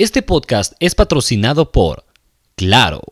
[0.00, 2.04] Este podcast es patrocinado por
[2.54, 3.02] Claro.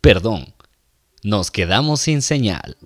[0.00, 0.52] Perdón,
[1.22, 2.76] nos quedamos sin señal.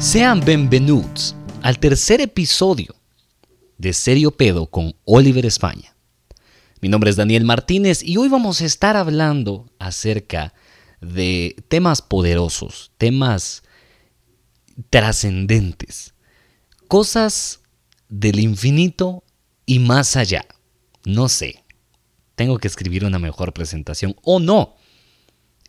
[0.00, 2.94] Sean bienvenidos al tercer episodio
[3.76, 5.94] de Serio Pedo con Oliver España.
[6.80, 10.54] Mi nombre es Daniel Martínez y hoy vamos a estar hablando acerca
[11.02, 13.62] de temas poderosos, temas
[14.88, 16.14] trascendentes,
[16.88, 17.60] cosas
[18.08, 19.22] del infinito
[19.66, 20.46] y más allá.
[21.04, 21.62] No sé,
[22.36, 24.76] tengo que escribir una mejor presentación o no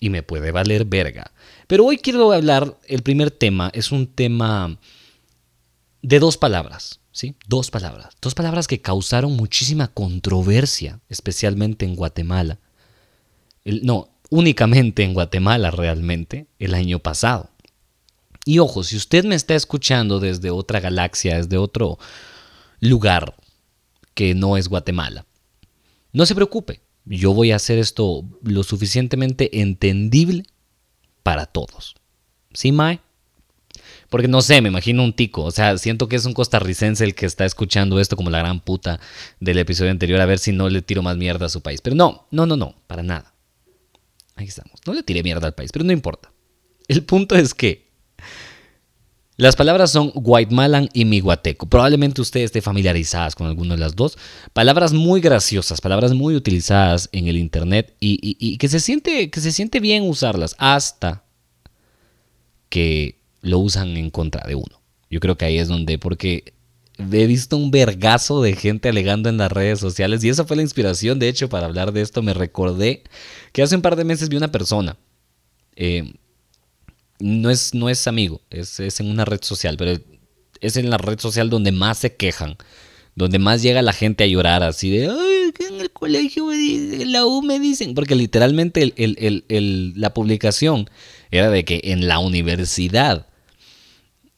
[0.02, 1.32] y me puede valer verga.
[1.68, 4.78] Pero hoy quiero hablar, el primer tema es un tema
[6.02, 7.36] de dos palabras, ¿sí?
[7.48, 8.18] Dos palabras.
[8.20, 12.58] Dos palabras que causaron muchísima controversia, especialmente en Guatemala.
[13.64, 17.52] no, únicamente en Guatemala realmente, el año pasado.
[18.44, 22.00] Y ojo, si usted me está escuchando desde otra galaxia, desde otro
[22.80, 23.36] lugar
[24.16, 25.28] que no es Guatemala,
[26.12, 30.44] no se preocupe yo voy a hacer esto lo suficientemente entendible
[31.24, 31.96] para todos.
[32.54, 33.00] ¿Sí, Mae?
[34.10, 35.44] Porque no sé, me imagino un tico.
[35.44, 38.60] O sea, siento que es un costarricense el que está escuchando esto como la gran
[38.60, 39.00] puta
[39.40, 41.82] del episodio anterior, a ver si no le tiro más mierda a su país.
[41.82, 43.34] Pero no, no, no, no, para nada.
[44.36, 44.82] Ahí estamos.
[44.86, 46.32] No le tiré mierda al país, pero no importa.
[46.88, 47.91] El punto es que
[49.42, 51.66] las palabras son Guaymalan y Miguateco.
[51.66, 54.16] Probablemente usted esté familiarizadas con alguna de las dos.
[54.54, 59.52] Palabras muy graciosas, palabras muy utilizadas en el internet y, que, se siente, que se
[59.52, 61.24] siente bien usarlas hasta
[62.70, 64.80] que lo usan en contra de uno.
[65.10, 66.54] Yo creo que ahí es donde, porque
[67.00, 70.62] he visto un vergazo de gente alegando en las redes sociales y esa fue la
[70.62, 72.22] inspiración, de hecho, para hablar de esto.
[72.22, 73.02] Me recordé
[73.54, 74.98] que hace un par de meses vi una persona.
[75.76, 76.14] Eh,
[77.22, 80.00] no es, no es amigo, es, en una red social, pero
[80.60, 82.58] es en la red social donde más se quejan,
[83.16, 86.56] donde más llega la gente a llorar así de, ay, que en el colegio me
[86.56, 88.94] dicen, en la U me dicen, porque literalmente
[89.96, 90.90] la publicación
[91.30, 93.28] era de que en la universidad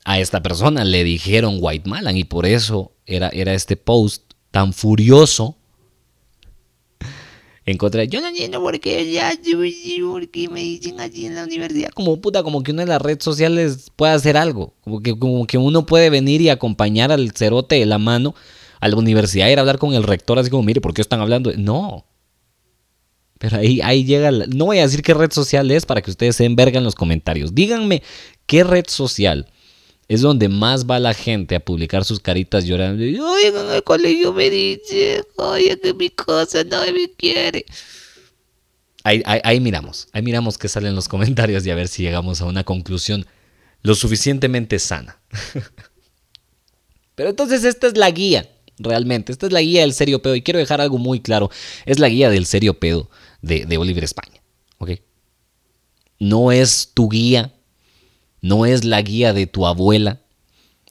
[0.06, 4.74] a esta persona le dijeron White Malan y por eso era, era este post tan
[4.74, 5.58] furioso
[7.66, 11.90] encontré, yo no entiendo por qué ya, por qué me dicen así en la universidad.
[11.92, 14.74] Como puta, como que una de las redes sociales puede hacer algo.
[14.82, 18.36] Como que, como que uno puede venir y acompañar al cerote de la mano
[18.84, 21.22] a la universidad ir a hablar con el rector así como, mire, ¿por qué están
[21.22, 21.54] hablando?
[21.56, 22.06] No.
[23.40, 26.36] Pero ahí, ahí llega, no voy a decir qué red social es para que ustedes
[26.36, 27.56] se envergan en los comentarios.
[27.56, 28.04] Díganme
[28.46, 29.48] qué red social
[30.08, 33.04] es donde más va la gente a publicar sus caritas llorando.
[33.04, 37.66] En el colegio me dice, oye, que mi cosa no me quiere.
[39.06, 42.64] Ahí, miramos, ahí miramos qué salen los comentarios y a ver si llegamos a una
[42.64, 43.26] conclusión
[43.82, 45.20] lo suficientemente sana.
[47.16, 50.36] Pero entonces esta es la guía, realmente, esta es la guía del serio pedo.
[50.36, 51.50] Y quiero dejar algo muy claro,
[51.86, 53.10] es la guía del serio pedo
[53.42, 54.42] de, de Oliver España.
[54.78, 54.92] ¿Ok?
[56.20, 57.54] No es tu guía
[58.44, 60.20] no es la guía de tu abuela,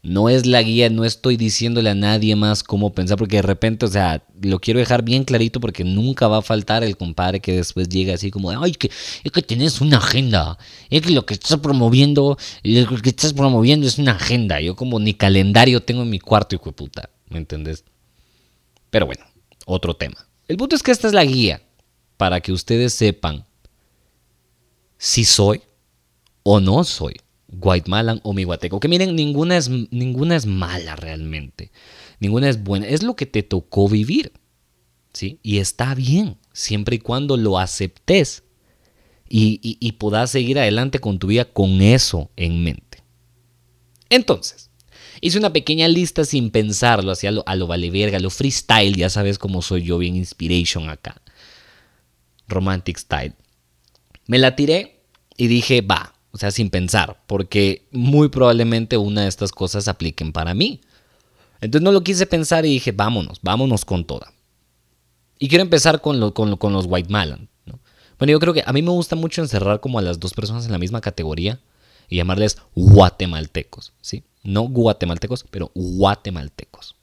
[0.02, 3.84] no es la guía, no estoy diciéndole a nadie más cómo pensar, porque de repente,
[3.84, 7.52] o sea, lo quiero dejar bien clarito porque nunca va a faltar el compadre que
[7.52, 8.90] después llega así como, ay, que,
[9.22, 10.56] es que tienes una agenda,
[10.88, 14.98] es que lo que estás promoviendo, lo que estás promoviendo es una agenda, yo como
[14.98, 17.84] ni calendario tengo en mi cuarto, hijo de puta, ¿me entendés?
[18.88, 19.24] Pero bueno,
[19.66, 20.26] otro tema.
[20.48, 21.62] El punto es que esta es la guía
[22.16, 23.44] para que ustedes sepan
[24.96, 25.60] si soy
[26.44, 27.21] o no soy
[27.52, 28.80] Guaymalan o Miguateco.
[28.80, 31.70] Que miren, ninguna es, ninguna es mala realmente.
[32.18, 32.88] Ninguna es buena.
[32.88, 34.32] Es lo que te tocó vivir.
[35.12, 35.38] ¿sí?
[35.42, 38.44] Y está bien, siempre y cuando lo aceptes
[39.28, 43.02] y, y, puedas seguir adelante con tu vida con eso en mente.
[44.10, 44.70] Entonces,
[45.22, 48.94] hice una pequeña lista sin pensarlo, así a lo, a lo vale verga, lo freestyle,
[48.94, 51.22] ya sabes cómo soy yo, bien inspiration acá.
[52.46, 53.32] Romantic style.
[54.26, 55.00] Me la tiré
[55.38, 60.32] y dije, va, o sea, sin pensar, porque muy probablemente una de estas cosas apliquen
[60.32, 60.80] para mí.
[61.60, 64.32] Entonces no lo quise pensar y dije, vámonos, vámonos con toda.
[65.38, 67.48] Y quiero empezar con, con, los White Malan.
[68.18, 70.64] Bueno, yo creo que a mí me gusta mucho encerrar como a las dos personas
[70.64, 71.60] en la misma categoría
[72.08, 74.24] y llamarles guatemaltecos, ¿sí?
[74.42, 76.96] No guatemaltecos, pero guatemaltecos,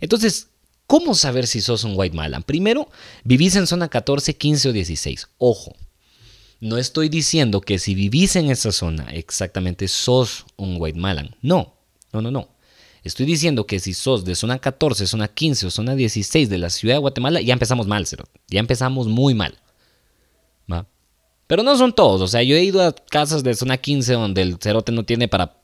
[0.00, 0.48] Entonces,
[0.86, 2.42] ¿cómo saber si sos un White Malan?
[2.42, 2.88] Primero,
[3.24, 5.28] vivís en zona 14, 15 o 16.
[5.38, 5.74] Ojo,
[6.62, 11.34] No estoy diciendo que si vivís en esa zona exactamente sos un Guaymalan.
[11.42, 11.74] No,
[12.12, 12.50] no, no, no.
[13.02, 16.70] Estoy diciendo que si sos de zona 14, zona 15 o zona 16 de la
[16.70, 18.26] ciudad de Guatemala, ya empezamos mal, cero.
[18.46, 19.58] Ya empezamos muy mal.
[20.70, 20.86] ¿Va?
[21.48, 22.20] Pero no son todos.
[22.20, 25.26] O sea, yo he ido a casas de zona 15 donde el cerote no tiene
[25.26, 25.56] para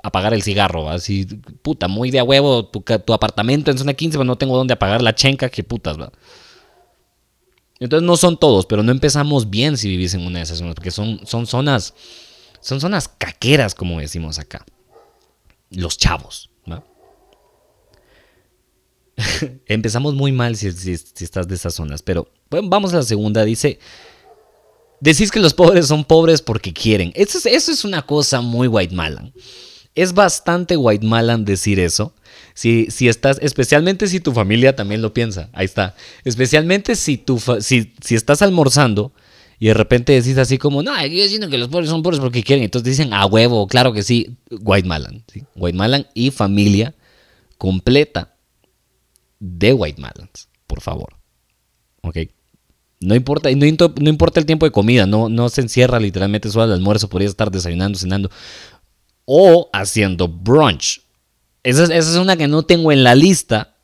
[0.00, 0.88] apagar el cigarro.
[0.88, 1.24] Así,
[1.60, 4.74] puta, muy de a huevo tu, tu apartamento en zona 15, pero no tengo dónde
[4.74, 6.12] apagar la chenca, que putas, ¿va?
[7.78, 10.74] Entonces no son todos, pero no empezamos bien si vivís en una de esas zonas,
[10.74, 11.94] porque son, son zonas,
[12.60, 14.64] son zonas caqueras, como decimos acá.
[15.70, 16.50] Los chavos.
[19.66, 23.44] empezamos muy mal si, estás de esas zonas, pero bueno, vamos a la segunda.
[23.44, 23.78] Dice,
[25.00, 27.12] decís que los pobres son pobres porque quieren.
[27.14, 29.32] Eso es, eso es una cosa muy white malan.
[29.96, 32.14] Es bastante white malan decir eso.
[32.54, 35.96] Si, si estás, especialmente si tu familia también lo piensa, ahí está.
[36.24, 39.12] Especialmente si, tu si, si estás almorzando
[39.58, 42.42] y de repente decís así como, no, yo diciendo que los pobres son pobres porque
[42.42, 42.64] quieren.
[42.64, 45.24] Entonces dicen, a huevo, claro que sí, white malan.
[45.56, 46.94] White malan y familia
[47.58, 48.36] completa
[49.38, 51.16] de White Malans, por favor.
[52.02, 52.18] ¿Ok?
[53.00, 56.64] No importa, no, no, importa el tiempo de comida, no, no se encierra literalmente solo
[56.64, 58.30] al almuerzo, podría estar desayunando, cenando
[59.26, 61.02] o haciendo brunch.
[61.62, 63.74] Esa es, esa es una que no tengo en la lista,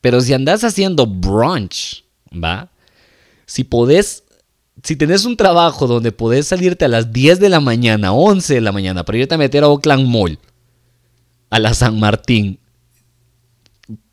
[0.00, 2.70] pero si andas haciendo brunch, ¿va?
[3.44, 4.24] Si podés,
[4.82, 8.60] si tenés un trabajo donde podés salirte a las 10 de la mañana, 11 de
[8.60, 10.38] la mañana, para irte a meter a Oakland Mall,
[11.50, 12.58] a la San Martín,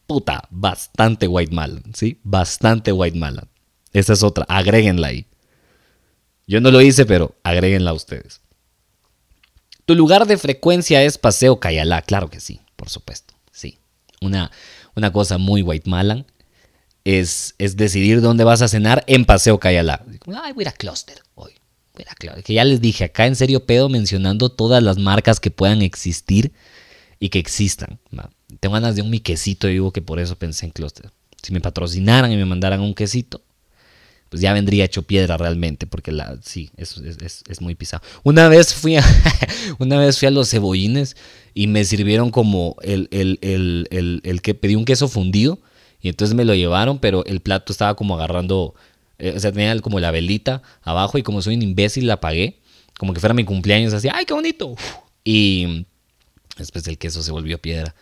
[0.05, 2.19] puta, bastante white malan, ¿sí?
[2.23, 3.47] Bastante white malan.
[3.93, 5.25] Esa es otra, agréguenla ahí.
[6.45, 8.42] Yo no lo hice, pero agréguenla a ustedes.
[9.85, 13.79] Tu lugar de frecuencia es Paseo Cayalá, claro que sí, por supuesto, sí.
[14.21, 14.51] Una,
[14.95, 16.25] una cosa muy white malan
[17.03, 20.05] es, es decidir dónde vas a cenar en Paseo Cayalá.
[20.07, 21.53] Ay, voy a ir a Cluster hoy.
[21.93, 25.51] Voy a Que ya les dije, acá en serio pedo mencionando todas las marcas que
[25.51, 26.53] puedan existir
[27.19, 27.99] y que existan.
[28.59, 31.11] Tengo ganas de un mi quesito, digo que por eso pensé en Cluster.
[31.41, 33.41] Si me patrocinaran y me mandaran un quesito,
[34.33, 38.01] pues ya vendría hecho piedra realmente, porque la, sí, eso es, muy pisado.
[38.23, 39.03] Una vez fui a,
[39.77, 41.15] una vez fui a los cebollines
[41.53, 45.59] y me sirvieron como el, el, que pedí un queso fundido
[46.01, 48.73] y entonces me lo llevaron, pero el plato estaba como agarrando,
[49.19, 52.59] eh, o sea, tenía como la velita abajo y como soy un imbécil la apagué,
[52.97, 54.73] como que fuera mi cumpleaños, así, ¡ay, qué bonito!
[55.23, 55.85] Y
[56.57, 57.93] después el queso se volvió piedra.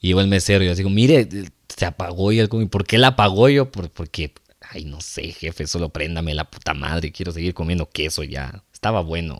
[0.00, 1.28] Y llegó el mesero y yo digo, mire,
[1.76, 3.68] se apagó y él como, ¿por qué la apagó yo?
[3.68, 4.32] porque,
[4.70, 8.62] ay, no sé, jefe, solo préndame la puta madre, quiero seguir comiendo queso ya.
[8.72, 9.38] Estaba bueno.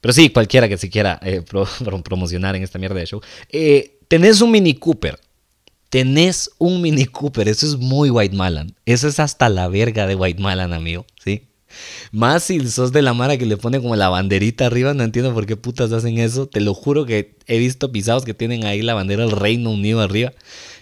[0.00, 1.42] Pero sí, cualquiera que se quiera eh,
[2.04, 3.20] promocionar en esta mierda de show.
[3.50, 5.18] Eh, tenés un Mini Cooper.
[5.90, 7.48] Tenés un Mini Cooper.
[7.48, 8.74] Eso es muy White Malan.
[8.86, 11.04] Eso es hasta la verga de White Malan, amigo.
[11.22, 11.48] ¿Sí?
[12.10, 15.32] Más si sos de la mara que le pone como la banderita arriba, no entiendo
[15.32, 16.46] por qué putas hacen eso.
[16.46, 20.00] Te lo juro que he visto pisados que tienen ahí la bandera del Reino Unido
[20.00, 20.32] arriba.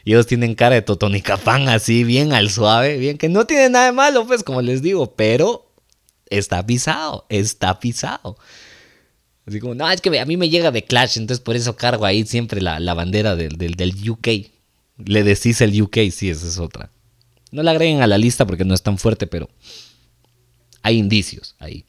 [0.04, 3.86] Y ellos tienen cara de totonicapán así, bien al suave, bien que no tiene nada
[3.86, 5.70] de malo, pues como les digo, pero
[6.30, 8.36] está pisado, está pisado.
[9.46, 12.04] Así como, no, es que a mí me llega de Clash, entonces por eso cargo
[12.04, 14.28] ahí siempre la, bandera del, del, del, UK.
[14.98, 16.90] Le decís el UK, sí, esa es otra.
[17.50, 19.48] No la agreguen a la lista porque no es tan fuerte, pero
[20.82, 21.86] hay indicios ahí.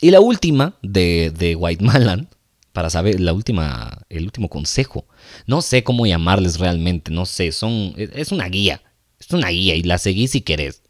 [0.00, 2.28] Y la última de, de White Malan,
[2.72, 5.06] para saber, la última, el último consejo.
[5.46, 8.82] No sé cómo llamarles realmente, no sé, son, es una guía,
[9.18, 10.82] es una guía y la seguís si querés.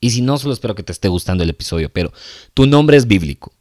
[0.00, 2.12] Y si no, solo espero que te esté gustando el episodio, pero
[2.54, 3.52] tu nombre es bíblico.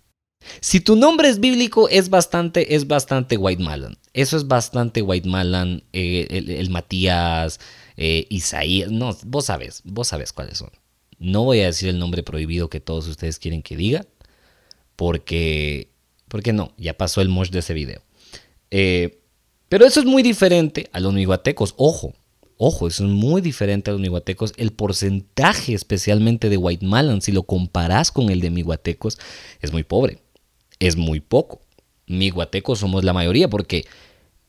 [0.60, 3.98] Si tu nombre es bíblico, es bastante, es bastante White Malan.
[4.14, 7.60] Eso es bastante White Malan, eh, el, Matías,
[7.98, 10.70] eh, Isaías, no, vos sabes, vos sabes cuáles son.
[11.18, 14.06] No voy a decir el nombre prohibido que todos ustedes quieren que diga,
[14.96, 15.90] porque,
[16.28, 18.02] porque no, ya pasó el mosh de ese video.
[18.72, 19.22] Eh,
[19.70, 21.74] pero eso es muy diferente a los miguatecos.
[21.78, 22.14] Ojo,
[22.58, 24.54] ojo, eso es muy diferente a los miguatecos.
[24.58, 29.18] El porcentaje especialmente de White Malan, si lo comparas con el de miguatecos,
[29.62, 30.20] es muy pobre.
[30.80, 31.62] Es muy poco.
[32.08, 33.86] Miguatecos somos la mayoría porque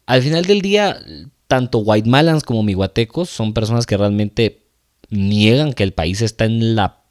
[0.07, 1.01] al final del día,
[1.47, 4.67] tanto White Malans como miguatecos son personas que realmente
[5.09, 7.05] niegan que el país está en la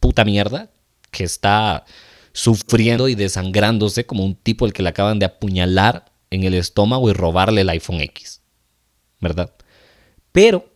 [0.00, 0.70] puta mierda,
[1.10, 1.84] que está
[2.34, 7.08] sufriendo y desangrándose como un tipo el que le acaban de apuñalar en el estómago
[7.08, 8.42] y robarle el iPhone X.
[9.20, 9.54] ¿Verdad?
[10.32, 10.68] Pero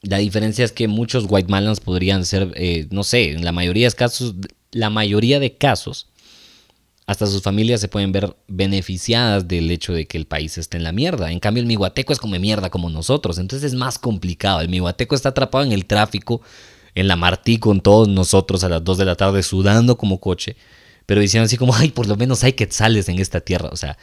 [0.00, 3.88] la diferencia es que muchos white malans podrían ser, eh, no sé, en la mayoría
[3.88, 4.34] de casos,
[4.72, 6.08] la mayoría de casos,
[7.06, 10.84] hasta sus familias se pueden ver beneficiadas del hecho de que el país esté en
[10.84, 11.30] la mierda.
[11.30, 14.62] En cambio, el miguateco es como mierda como nosotros, entonces es más complicado.
[14.62, 16.40] El miguateco está atrapado en el tráfico,
[16.94, 20.56] en la Martí con todos nosotros a las 2 de la tarde sudando como coche,
[21.06, 23.68] pero diciendo así como, ay, por lo menos hay quetzales en esta tierra.
[23.72, 23.98] O sea,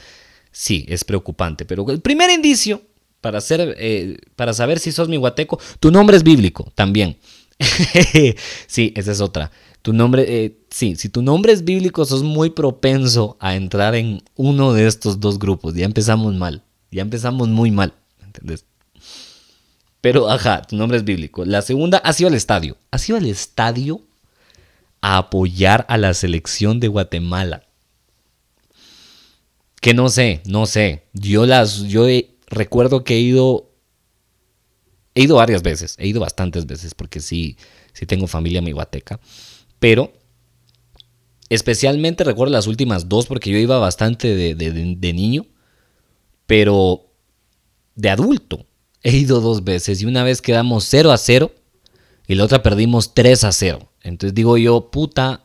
[0.52, 2.82] sí, es preocupante, pero el primer indicio
[3.22, 7.18] para, hacer, eh, para saber si sos mi guateco, tu nombre es bíblico también.
[8.68, 9.52] sí, esa es otra.
[9.82, 14.22] Tu nombre, eh, sí, si tu nombre es bíblico, sos muy propenso a entrar en
[14.36, 15.74] uno de estos dos grupos.
[15.74, 17.94] Ya empezamos mal, ya empezamos muy mal,
[18.24, 18.66] ¿entendés?
[20.02, 21.46] Pero, ajá, tu nombre es bíblico.
[21.46, 22.76] La segunda, ha sido al estadio.
[22.90, 24.02] Ha sido al estadio
[25.00, 27.68] a apoyar a la selección de Guatemala.
[29.80, 31.04] Que no sé, no sé.
[31.14, 32.08] Yo las, yo
[32.48, 33.72] recuerdo que he ido,
[35.14, 37.58] he ido varias veces, he ido bastantes veces porque sí,
[37.94, 39.20] sí tengo familia mi Guateca.
[39.80, 40.14] Pero
[41.50, 45.46] especialmente recuerdo las últimas dos porque yo iba bastante de, de niño.
[46.48, 47.08] Pero
[47.96, 48.66] de adulto
[49.04, 51.52] he ido dos veces y una vez quedamos 0 a 0
[52.28, 53.92] y la otra perdimos 3 a 0.
[54.04, 55.44] Entonces digo yo, puta,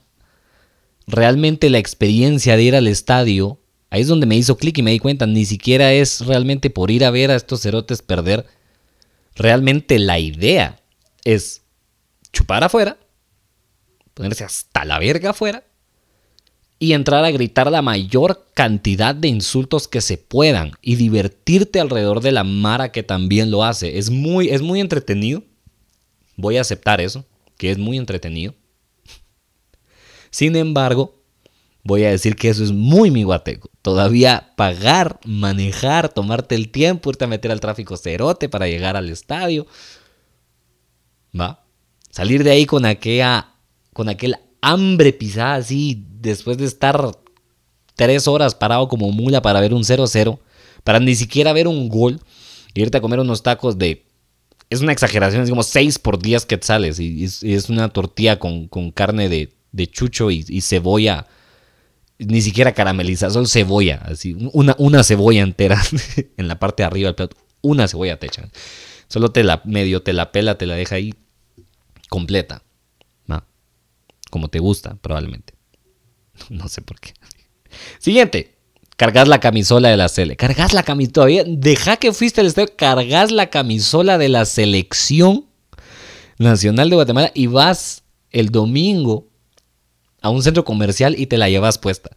[1.06, 3.58] realmente la experiencia de ir al estadio,
[3.90, 6.90] ahí es donde me hizo clic y me di cuenta, ni siquiera es realmente por
[6.90, 8.46] ir a ver a estos cerotes perder.
[9.34, 10.80] Realmente la idea
[11.24, 11.62] es
[12.32, 12.98] chupar afuera,
[14.14, 15.65] ponerse hasta la verga afuera
[16.78, 22.20] y entrar a gritar la mayor cantidad de insultos que se puedan y divertirte alrededor
[22.20, 23.98] de la mara que también lo hace.
[23.98, 25.42] Es muy, es muy entretenido.
[26.36, 27.24] Voy a aceptar eso,
[27.56, 28.54] que es muy entretenido.
[30.30, 31.22] Sin embargo,
[31.82, 33.70] voy a decir que eso es muy mi guateco.
[33.80, 39.08] Todavía pagar, manejar, tomarte el tiempo, irte a meter al tráfico cerote para llegar al
[39.08, 39.66] estadio.
[41.38, 41.64] ¿Va?
[42.10, 43.54] Salir de ahí con aquella,
[43.94, 47.12] con aquel hambre pisada así después de estar
[47.96, 50.38] tres horas parado como mula para ver un 0-0,
[50.84, 52.20] para ni siquiera ver un gol,
[52.74, 54.04] y irte a comer unos tacos de...
[54.68, 58.38] Es una exageración, es como 6 por 10 quetzales, y es, y es una tortilla
[58.38, 61.26] con, carne de, de chucho y, cebolla,
[62.18, 65.80] ni siquiera carameliza, solo cebolla, así, una, una cebolla entera
[66.36, 68.50] en la parte de arriba del plato, una cebolla te echan.
[69.08, 71.14] Solo te la medio, te la pela, te la deja ahí
[72.08, 72.62] completa.
[74.30, 75.54] Como te gusta, probablemente.
[76.50, 77.14] No sé por qué.
[77.98, 78.56] Siguiente.
[78.96, 80.36] Cargas la camisola de la sele.
[80.36, 81.12] Cargas la camisola.
[81.12, 81.44] Todavía.
[81.46, 82.74] Deja que fuiste al estadio.
[82.76, 85.46] Cargas la camisola de la selección
[86.38, 89.28] nacional de Guatemala y vas el domingo
[90.22, 92.10] a un centro comercial y te la llevas puesta.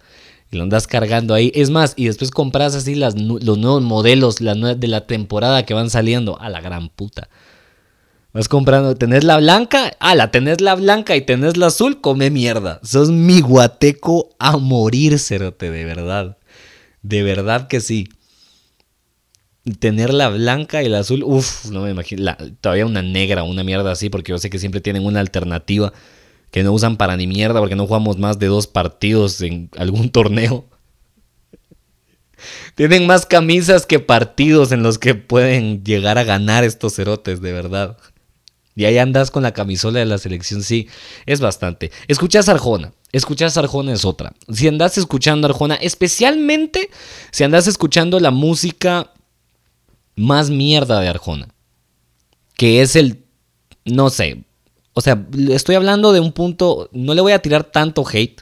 [0.52, 1.52] Y lo andas cargando ahí.
[1.54, 5.90] Es más, y después compras así las, los nuevos modelos de la temporada que van
[5.90, 6.40] saliendo.
[6.40, 7.30] A la gran puta.
[8.32, 12.30] Vas comprando, tenés la blanca, ah, la tenés la blanca y tenés la azul, come
[12.30, 12.80] mierda.
[12.84, 16.38] Sos mi guateco a morir, cerote, de verdad.
[17.02, 18.10] De verdad que sí.
[19.80, 22.36] Tener la blanca y la azul, uff, no me imagino.
[22.62, 25.92] todavía una negra, una mierda así, porque yo sé que siempre tienen una alternativa
[26.52, 30.10] que no usan para ni mierda, porque no jugamos más de dos partidos en algún
[30.12, 30.66] torneo.
[32.76, 37.54] Tienen más camisas que partidos en los que pueden llegar a ganar estos cerotes, de
[37.54, 37.98] verdad.
[38.76, 40.88] Y ahí andas con la camisola de la selección, sí,
[41.26, 41.92] es bastante.
[42.08, 44.34] Escuchas Arjona, escuchas Arjona es otra.
[44.52, 46.90] Si andas escuchando Arjona, especialmente
[47.32, 49.12] si andas escuchando la música
[50.16, 51.50] más mierda de Arjona,
[52.56, 53.24] que es el,
[53.86, 54.44] no sé,
[54.94, 58.42] o sea, estoy hablando de un punto, no le voy a tirar tanto hate,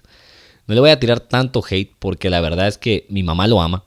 [0.66, 3.62] no le voy a tirar tanto hate porque la verdad es que mi mamá lo
[3.62, 3.86] ama.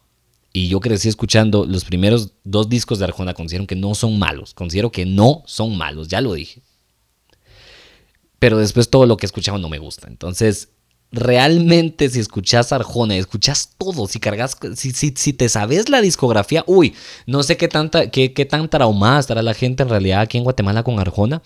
[0.52, 4.52] Y yo crecí escuchando los primeros dos discos de Arjona, considero que no son malos,
[4.52, 6.60] considero que no son malos, ya lo dije.
[8.40, 10.08] Pero después todo lo que escuchaba no me gusta.
[10.08, 10.70] Entonces,
[11.12, 16.64] realmente si escuchas Arjona, escuchas todo, si cargas, si, si, si, te sabes la discografía,
[16.66, 16.94] uy,
[17.26, 20.44] no sé qué, tanta, qué, qué tan traumada estará la gente en realidad aquí en
[20.44, 21.42] Guatemala con Arjona.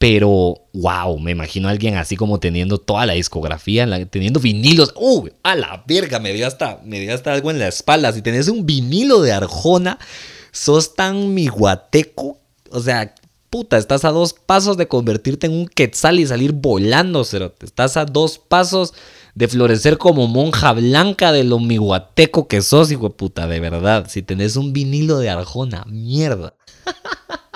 [0.00, 4.94] Pero, wow, me imagino a alguien así como teniendo toda la discografía, teniendo vinilos.
[4.96, 5.28] ¡Uh!
[5.42, 8.10] A la verga, me dio, hasta, me dio hasta algo en la espalda.
[8.10, 9.98] Si tenés un vinilo de Arjona,
[10.52, 12.38] sos tan miguateco.
[12.70, 13.14] O sea,
[13.50, 17.54] puta, estás a dos pasos de convertirte en un quetzal y salir volando, cero.
[17.60, 18.94] Estás a dos pasos
[19.34, 24.06] de florecer como monja blanca de lo miguateco que sos, hijo de puta, de verdad.
[24.08, 26.54] Si tenés un vinilo de Arjona, mierda.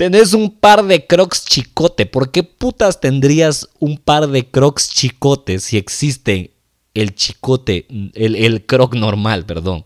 [0.00, 2.06] Tenés un par de crocs chicote.
[2.06, 6.54] ¿Por qué putas tendrías un par de crocs chicote si existe
[6.94, 9.84] el chicote, el, el croc normal, perdón?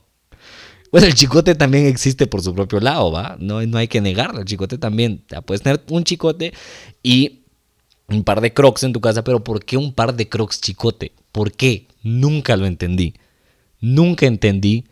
[0.93, 3.37] Bueno, el chicote también existe por su propio lado, ¿va?
[3.41, 4.39] No, no hay que negarlo.
[4.39, 5.25] El chicote también.
[5.47, 6.55] Puedes tener un chicote
[7.03, 7.41] y
[8.07, 11.11] un par de crocs en tu casa, pero ¿por qué un par de crocs chicote?
[11.33, 11.89] ¿Por qué?
[12.05, 13.15] Nunca lo entendí.
[13.81, 14.85] Nunca entendí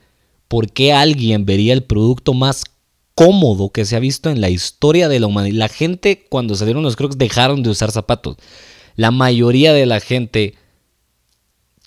[0.49, 2.64] por qué alguien vería el producto más
[3.14, 5.57] cómodo que se ha visto en la historia de la humanidad.
[5.57, 8.37] La gente cuando salieron los crocs dejaron de usar zapatos.
[8.97, 10.54] La mayoría de la gente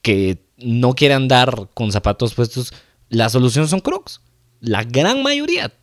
[0.01, 2.73] que no quiere andar con zapatos puestos,
[3.09, 4.21] la solución son crocs.
[4.59, 5.73] La gran mayoría.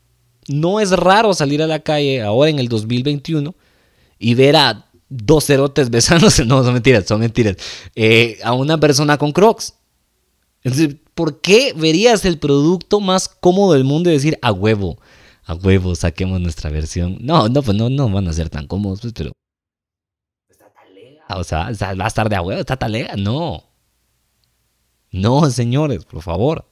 [0.48, 3.54] No es raro salir a la calle ahora en el 2021
[4.18, 6.44] y ver a dos cerotes besándose.
[6.44, 7.56] No, son mentiras, son mentiras.
[7.94, 9.74] Eh, a una persona con crocs.
[10.64, 14.98] Entonces, ¿por qué verías el producto más cómodo del mundo y decir a huevo?
[15.52, 17.18] A huevo, saquemos nuestra versión.
[17.20, 19.32] No, no, pues no, no van a ser tan cómodos, pues, pero.
[20.48, 21.26] Está talega.
[21.36, 23.16] O sea, va a estar de a huevo, está talega.
[23.16, 23.62] No.
[25.10, 26.64] No, señores, por favor.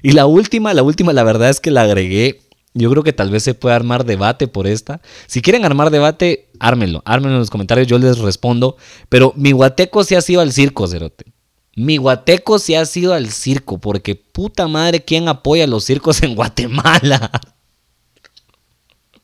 [0.00, 2.40] Y la última, la última, la verdad es que la agregué.
[2.72, 5.00] Yo creo que tal vez se puede armar debate por esta.
[5.26, 7.02] Si quieren armar debate, ármenlo.
[7.04, 8.76] Ármenlo en los comentarios, yo les respondo.
[9.08, 11.32] Pero mi guateco sí ha sido al circo, Cerote.
[11.80, 16.34] Mi guateco sí ha sido al circo, porque puta madre, ¿quién apoya los circos en
[16.34, 17.30] Guatemala?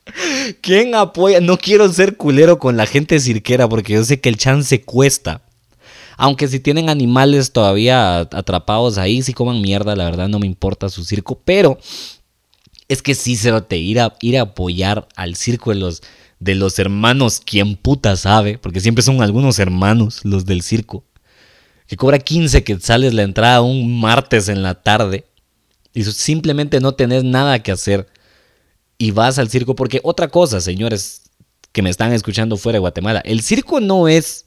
[0.63, 1.43] ¿Quién apoya?
[1.43, 5.43] No quiero ser culero con la gente cirquera, porque yo sé que el chance cuesta.
[6.17, 10.89] Aunque si tienen animales todavía atrapados ahí, sí coman mierda, la verdad no me importa
[10.89, 11.39] su circo.
[11.45, 11.79] Pero
[12.89, 16.03] es que sí, Cerote, ir a, ir a apoyar al circo de los,
[16.41, 21.05] de los hermanos, quien puta sabe, porque siempre son algunos hermanos los del circo,
[21.87, 25.27] que cobra 15 sales la entrada un martes en la tarde
[25.93, 28.07] y simplemente no tenés nada que hacer
[28.99, 31.23] y vas al circo, porque otra cosa, señores
[31.73, 34.47] que me están escuchando fuera de Guatemala, el circo no es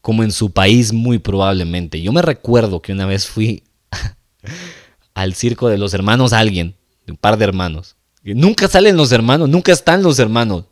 [0.00, 2.00] como en su país muy probablemente.
[2.00, 3.64] Yo me recuerdo que una vez fui
[5.14, 7.96] al circo de los hermanos alguien, un par de hermanos.
[8.24, 10.64] Nunca salen los hermanos, nunca están los hermanos.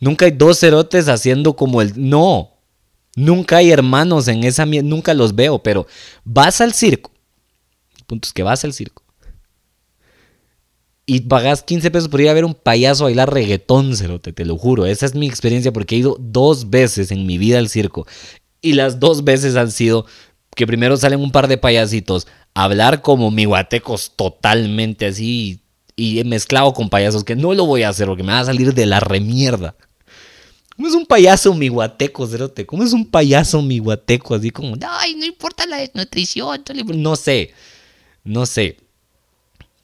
[0.00, 1.92] Nunca hay dos cerotes haciendo como el...
[1.96, 2.51] No,
[3.16, 4.66] nunca hay hermanos en esa...
[4.66, 5.86] Nunca los veo, pero
[6.24, 7.10] vas al circo.
[8.06, 9.02] Punto es que vas al circo.
[11.04, 14.56] Y pagas 15 pesos por ir a ver un payaso bailar reggaetón, cerote, te lo
[14.56, 14.86] juro.
[14.86, 18.06] Esa es mi experiencia porque he ido dos veces en mi vida al circo.
[18.60, 20.06] Y las dos veces han sido
[20.54, 25.60] que primero salen un par de payasitos a hablar como mi guatecos totalmente así
[25.96, 28.74] y mezclado con payasos que no lo voy a hacer porque me va a salir
[28.74, 29.74] de la remierda.
[30.76, 32.64] ¿Cómo es un payaso mi guateco, cerote?
[32.64, 34.34] ¿Cómo es un payaso mi guateco?
[34.34, 36.62] Así como, ay, no importa la desnutrición.
[36.94, 37.52] No sé,
[38.24, 38.78] no sé.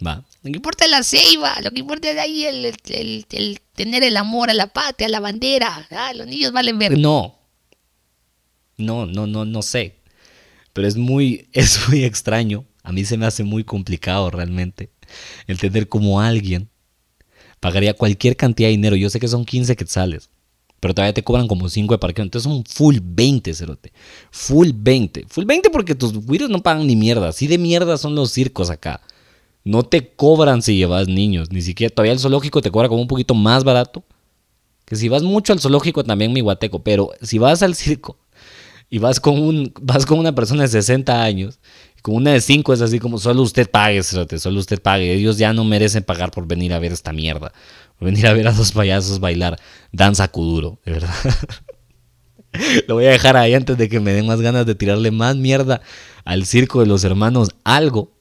[0.05, 0.25] Va.
[0.43, 4.17] Lo que importa es la ceiba, lo que importa es ahí el, el, tener el
[4.17, 5.87] amor a la patria, a la bandera.
[5.91, 6.97] Ah, los niños valen ver.
[6.97, 7.39] No,
[8.77, 9.97] no, no, no, no sé.
[10.73, 12.65] Pero es muy, es muy extraño.
[12.83, 14.91] A mí se me hace muy complicado realmente
[15.47, 16.71] entender cómo alguien
[17.61, 18.97] pagaría cualquier cantidad de dinero.
[18.97, 20.31] Yo sé que son 15 quetzales,
[20.81, 22.23] pero todavía te cobran como 5 de parqueo.
[22.23, 23.93] Entonces son full 20, cerote.
[24.31, 25.27] Full 20.
[25.29, 27.29] Full 20 porque tus güiros no pagan ni mierda.
[27.29, 29.01] Así de mierda son los circos acá.
[29.65, 31.51] No te cobran si llevas niños.
[31.51, 34.05] Ni siquiera todavía el zoológico te cobra como un poquito más barato.
[34.85, 36.83] Que si vas mucho al zoológico también mi guateco.
[36.83, 38.17] Pero si vas al circo
[38.89, 41.59] y vas con, un, vas con una persona de 60 años,
[42.03, 45.13] con una de 5 es así como solo usted pague, solo usted pague.
[45.13, 47.53] Ellos ya no merecen pagar por venir a ver esta mierda.
[48.01, 49.59] Venir a ver a dos payasos bailar
[49.93, 51.15] danza kuduro, de verdad.
[52.89, 55.37] Lo voy a dejar ahí antes de que me den más ganas de tirarle más
[55.37, 55.83] mierda
[56.25, 58.13] al circo de los hermanos algo.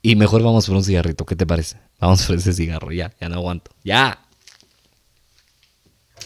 [0.00, 1.78] Y mejor vamos por un cigarrito, ¿qué te parece?
[2.00, 3.70] Vamos por ese cigarro, ya, ya no aguanto.
[3.84, 4.18] Ya.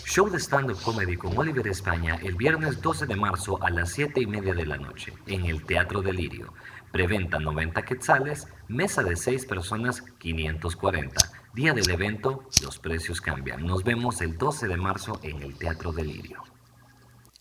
[0.07, 4.21] Show de stand-up comedy con Oliver España el viernes 12 de marzo a las 7
[4.21, 6.55] y media de la noche en el Teatro Delirio.
[6.93, 11.15] Preventa 90 quetzales, mesa de 6 personas 540.
[11.57, 13.65] Día del evento, los precios cambian.
[13.65, 16.43] Nos vemos el 12 de marzo en el Teatro Delirio.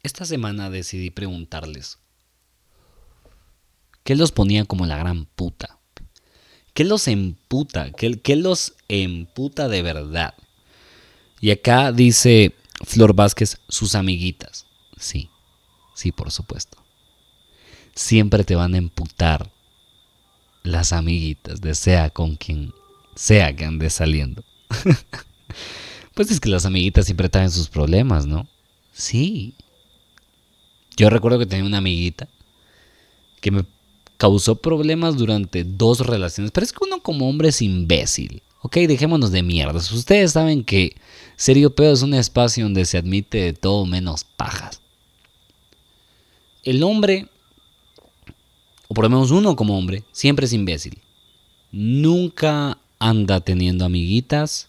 [0.04, 2.00] Esta semana decidí preguntarles,
[4.06, 5.80] ¿qué los ponía como la gran puta?
[6.74, 7.92] ¿Qué los emputa?
[7.92, 10.34] ¿Qué, qué los emputa de verdad?
[11.42, 14.66] Y acá dice Flor Vázquez, sus amiguitas.
[14.98, 15.30] Sí,
[15.94, 16.78] sí, por supuesto.
[17.96, 19.52] Siempre te van a emputar
[20.64, 22.72] las amiguitas, de sea con quien
[23.16, 24.44] sea que andes saliendo.
[26.14, 28.48] pues es que las amiguitas siempre traen sus problemas, ¿no?
[28.94, 29.56] Sí.
[30.98, 32.28] Yo recuerdo que tenía una amiguita
[33.42, 33.66] que me
[34.18, 38.42] causó problemas durante dos relaciones, pero es que uno como hombre es imbécil.
[38.62, 39.92] Ok, dejémonos de mierdas.
[39.92, 40.96] Ustedes saben que
[41.36, 44.82] Serio Pedo es un espacio donde se admite de todo menos pajas.
[46.64, 47.28] El hombre,
[48.88, 50.98] o por lo menos uno como hombre, siempre es imbécil.
[51.72, 54.68] Nunca anda teniendo amiguitas,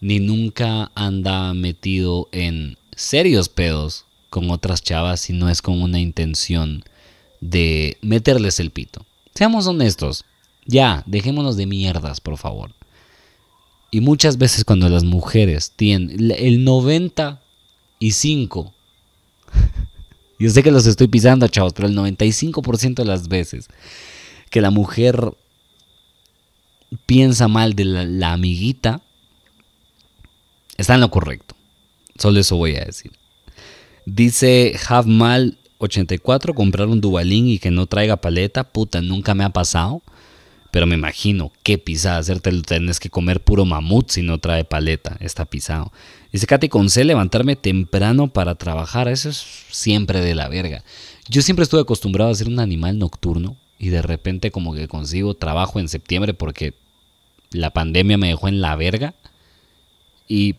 [0.00, 6.00] ni nunca anda metido en serios pedos con otras chavas si no es con una
[6.00, 6.84] intención
[7.40, 9.06] de meterles el pito.
[9.34, 10.26] Seamos honestos.
[10.64, 12.72] Ya, dejémonos de mierdas, por favor.
[13.90, 18.74] Y muchas veces cuando las mujeres tienen el 95,
[20.38, 23.68] yo sé que los estoy pisando, chavos, pero el 95% de las veces
[24.50, 25.32] que la mujer
[27.06, 29.02] piensa mal de la, amiguita,
[30.76, 31.54] está en lo correcto.
[32.18, 33.12] Solo eso voy a decir.
[34.04, 39.44] Dice Have Mal 84, comprar un Dubalín y que no traiga paleta, puta, nunca me
[39.44, 40.02] ha pasado.
[40.70, 45.16] Pero me imagino qué pisada hacerte, tenés que comer puro mamut si no trae paleta,
[45.20, 45.90] está pisado.
[46.32, 50.84] Dice Katy C, levantarme temprano para trabajar, eso es siempre de la verga.
[51.28, 55.34] Yo siempre estuve acostumbrado a ser un animal nocturno y de repente como que consigo
[55.34, 56.74] trabajo en septiembre porque
[57.50, 59.14] la pandemia me dejó en la verga.
[60.28, 60.56] Y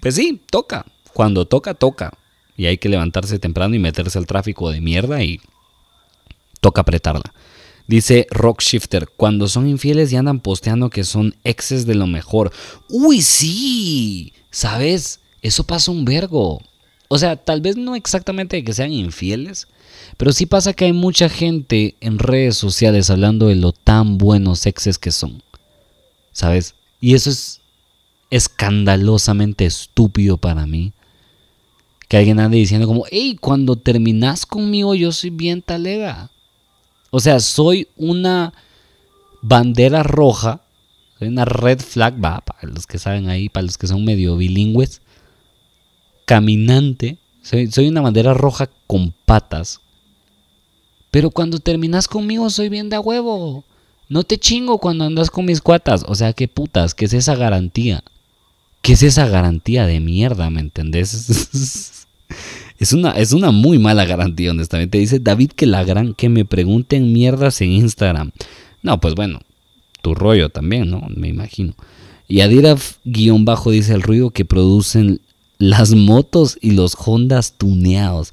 [0.00, 0.86] pues sí, toca.
[1.12, 2.12] Cuando toca, toca.
[2.56, 5.40] Y hay que levantarse temprano y meterse al tráfico de mierda y
[6.60, 7.32] toca apretarla.
[7.86, 12.52] Dice Rockshifter, cuando son infieles y andan posteando que son exes de lo mejor.
[12.88, 15.20] Uy, sí, ¿sabes?
[15.42, 16.62] Eso pasa un vergo.
[17.08, 19.66] O sea, tal vez no exactamente que sean infieles,
[20.16, 24.66] pero sí pasa que hay mucha gente en redes sociales hablando de lo tan buenos
[24.66, 25.42] exes que son.
[26.32, 26.74] ¿Sabes?
[27.00, 27.60] Y eso es
[28.30, 30.92] escandalosamente estúpido para mí.
[32.08, 36.30] Que alguien ande diciendo como, hey, cuando terminas conmigo yo soy bien talega.
[37.10, 38.52] O sea, soy una
[39.42, 40.62] bandera roja,
[41.18, 44.36] soy una red flag, va, para los que saben ahí, para los que son medio
[44.36, 45.02] bilingües,
[46.24, 49.80] caminante, soy una bandera roja con patas.
[51.10, 53.64] Pero cuando terminas conmigo soy bien de huevo.
[54.08, 56.04] No te chingo cuando andas con mis cuatas.
[56.06, 58.02] O sea, qué putas, ¿qué es esa garantía?
[58.82, 60.50] ¿Qué es esa garantía de mierda?
[60.50, 62.06] ¿Me entendés?
[62.78, 64.98] es, una, es una muy mala garantía, honestamente.
[64.98, 68.32] Dice David que la gran que me pregunten mierdas en Instagram.
[68.82, 69.40] No, pues bueno,
[70.02, 71.06] tu rollo también, ¿no?
[71.14, 71.74] Me imagino.
[72.26, 75.20] Y Adiraf-bajo dice el ruido que producen
[75.58, 78.32] las motos y los Hondas tuneados.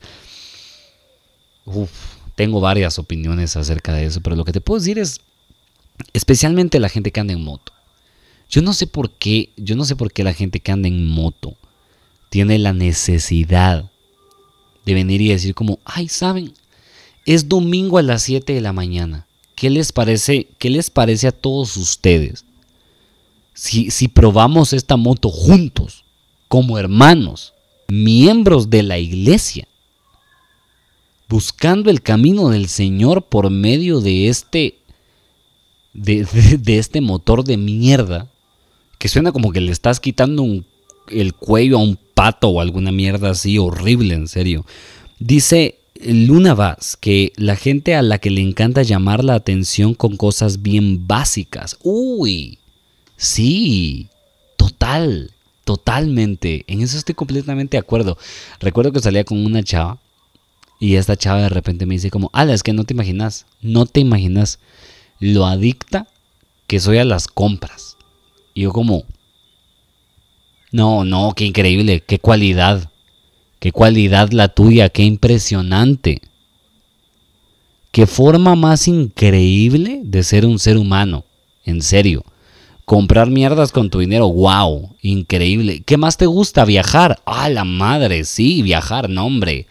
[1.66, 5.20] Uf, tengo varias opiniones acerca de eso, pero lo que te puedo decir es
[6.14, 7.74] Especialmente la gente que anda en moto.
[8.50, 11.06] Yo no sé por qué, yo no sé por qué la gente que anda en
[11.06, 11.56] moto
[12.30, 13.90] tiene la necesidad
[14.86, 16.54] de venir y decir como, ay, ¿saben?
[17.26, 19.28] Es domingo a las 7 de la mañana.
[19.56, 22.46] ¿Qué les parece, qué les parece a todos ustedes?
[23.54, 26.06] Si, si probamos esta moto juntos,
[26.48, 27.54] como hermanos,
[27.88, 29.68] miembros de la iglesia,
[31.30, 34.80] buscando el camino del Señor por medio de este
[35.94, 36.28] de,
[36.68, 38.28] este motor de mierda
[39.00, 40.46] que suena como que le estás quitando
[41.10, 44.66] el cuello a un pato o alguna mierda así horrible, en serio.
[45.20, 50.18] Dice Luna Vaz que la gente a la que le encanta llamar la atención con
[50.18, 51.78] cosas bien básicas.
[51.84, 52.60] Uy,
[53.18, 54.08] sí,
[54.56, 55.32] total,
[55.64, 56.64] totalmente.
[56.68, 58.18] En eso estoy completamente de acuerdo.
[58.60, 60.00] Recuerdo que salía con una chava
[60.80, 63.86] y esta chava de repente me dice como, ala, es que no te imaginas, no
[63.86, 64.60] te imaginas
[65.20, 66.08] lo adicta
[66.68, 67.98] que soy a las compras.
[68.54, 69.06] Y yo como,
[70.72, 72.92] no, no, qué increíble, qué cualidad,
[73.60, 76.22] qué cualidad la tuya, qué impresionante.
[77.92, 81.24] Qué forma más increíble de ser un ser humano,
[81.66, 82.24] en serio.
[82.86, 85.82] Comprar mierdas con tu dinero, wow, increíble.
[85.84, 86.64] ¿Qué más te gusta?
[86.64, 87.20] Viajar.
[87.26, 89.66] Ah, la madre, sí, viajar, no, hombre.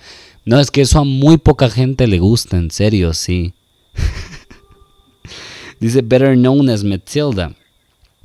[0.47, 3.53] No, es que eso a muy poca gente le gusta, en serio, sí.
[5.81, 7.55] Dice Better Known as Matilda.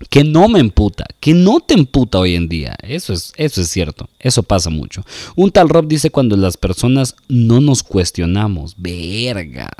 [0.09, 2.75] Que no me emputa, que no te emputa hoy en día.
[2.81, 5.03] Eso es, eso es cierto, eso pasa mucho.
[5.35, 8.75] Un tal Rob dice cuando las personas no nos cuestionamos.
[8.77, 9.71] Verga.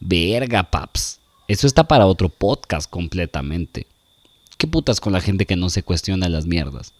[0.00, 1.20] Verga, paps.
[1.48, 3.86] Eso está para otro podcast completamente.
[4.58, 6.92] ¿Qué putas con la gente que no se cuestiona las mierdas?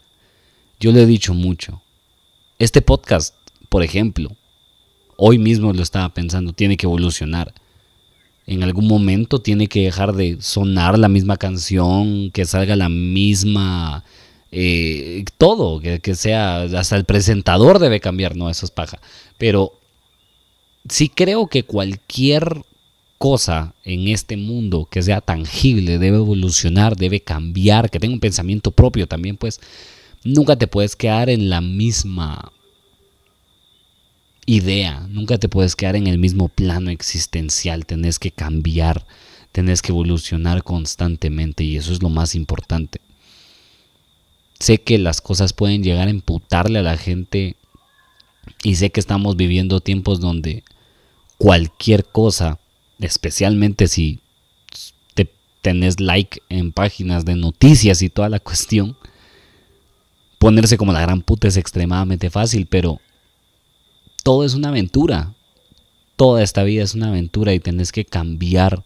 [0.78, 1.82] Yo le he dicho mucho.
[2.58, 3.34] Este podcast,
[3.76, 4.30] por ejemplo,
[5.18, 7.52] hoy mismo lo estaba pensando, tiene que evolucionar
[8.46, 14.02] en algún momento tiene que dejar de sonar la misma canción, que salga la misma...
[14.50, 18.98] Eh, todo, que, sea, hasta el presentador debe cambiar, no, eso es paja.
[19.36, 19.72] Pero
[20.88, 22.62] sí creo que cualquier
[23.18, 28.70] cosa en este mundo que sea tangible debe evolucionar, debe cambiar, que tenga un pensamiento
[28.70, 29.60] propio también, pues
[30.24, 32.52] nunca te puedes quedar en la misma
[34.46, 39.04] idea, nunca te puedes quedar en el mismo plano existencial, tenés que cambiar,
[39.50, 43.00] tenés que evolucionar constantemente y eso es lo más importante.
[44.58, 47.56] Sé que las cosas pueden llegar a emputarle a la gente
[48.62, 50.62] y sé que estamos viviendo tiempos donde
[51.36, 52.58] cualquier cosa,
[53.00, 54.20] especialmente si
[55.14, 55.28] te,
[55.60, 58.96] tenés like en páginas de noticias y toda la cuestión,
[60.38, 63.00] ponerse como la gran puta es extremadamente fácil, pero
[64.26, 65.34] todo es una aventura.
[66.16, 68.82] Toda esta vida es una aventura y tenés que cambiar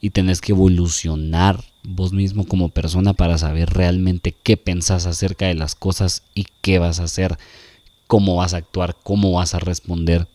[0.00, 5.54] y tenés que evolucionar vos mismo como persona para saber realmente qué pensás acerca de
[5.54, 7.36] las cosas y qué vas a hacer,
[8.06, 10.28] cómo vas a actuar, cómo vas a responder.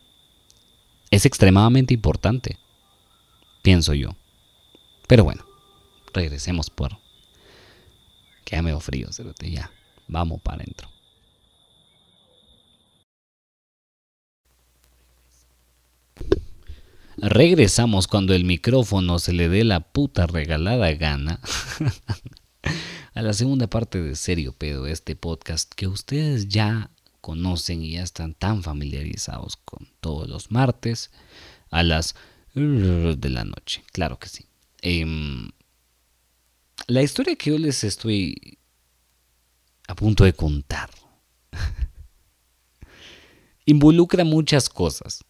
[1.10, 2.60] Es extremadamente importante,
[3.64, 4.16] pienso yo.
[5.08, 5.44] Pero bueno,
[6.14, 7.00] regresemos por...
[8.46, 9.10] Que ya me frío,
[9.42, 9.72] ya.
[10.08, 10.88] Vamos para adentro.
[17.18, 21.42] Regresamos cuando el micrófono se le dé la puta regalada gana
[23.14, 28.04] a la segunda parte de Serio Pedo, este podcast que ustedes ya conocen y ya
[28.04, 31.12] están tan familiarizados con todos los martes
[31.70, 32.16] a las
[32.54, 33.84] de la noche.
[33.92, 34.46] Claro que sí.
[34.82, 35.50] Em,
[36.88, 38.58] la historia que yo les estoy
[39.88, 40.90] a punto de contar
[43.66, 45.24] involucra muchas cosas.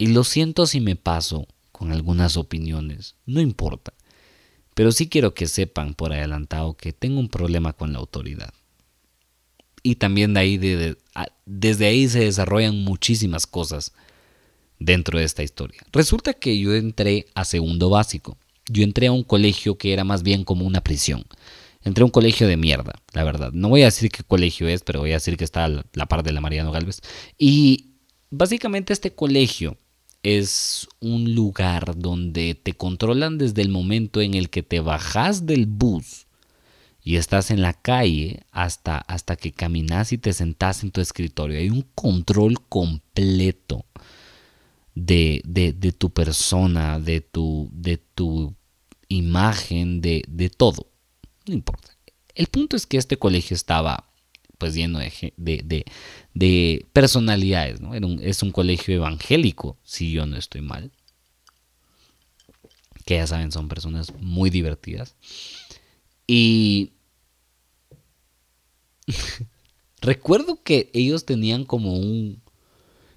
[0.00, 3.92] Y lo siento si me paso con algunas opiniones, no importa.
[4.74, 8.52] Pero sí quiero que sepan por adelantado que tengo un problema con la autoridad.
[9.82, 10.58] Y también de ahí
[11.46, 13.92] desde ahí se desarrollan muchísimas cosas
[14.78, 15.82] dentro de esta historia.
[15.92, 18.36] Resulta que yo entré a segundo básico
[18.70, 21.24] yo entré a un colegio que era más bien como una prisión.
[21.82, 23.52] Entré a un colegio de mierda, la verdad.
[23.52, 26.06] No voy a decir qué colegio es, pero voy a decir que está a la
[26.06, 27.00] par de la Mariano Galvez.
[27.38, 27.94] Y
[28.30, 29.76] básicamente este colegio
[30.22, 35.66] es un lugar donde te controlan desde el momento en el que te bajas del
[35.66, 36.26] bus
[37.02, 41.58] y estás en la calle hasta, hasta que caminas y te sentás en tu escritorio.
[41.58, 43.86] Hay un control completo
[44.94, 48.54] de, de, de tu persona, de tu, de tu
[49.08, 50.88] imagen, de, de todo.
[51.46, 51.96] No importa.
[52.34, 54.09] El punto es que este colegio estaba
[54.60, 55.84] pues lleno de, de,
[56.34, 57.94] de, personalidades, ¿no?
[57.94, 60.92] es un colegio evangélico, si yo no estoy mal.
[63.06, 65.16] Que ya saben, son personas muy divertidas.
[66.26, 66.92] Y
[70.02, 72.42] recuerdo que ellos tenían como un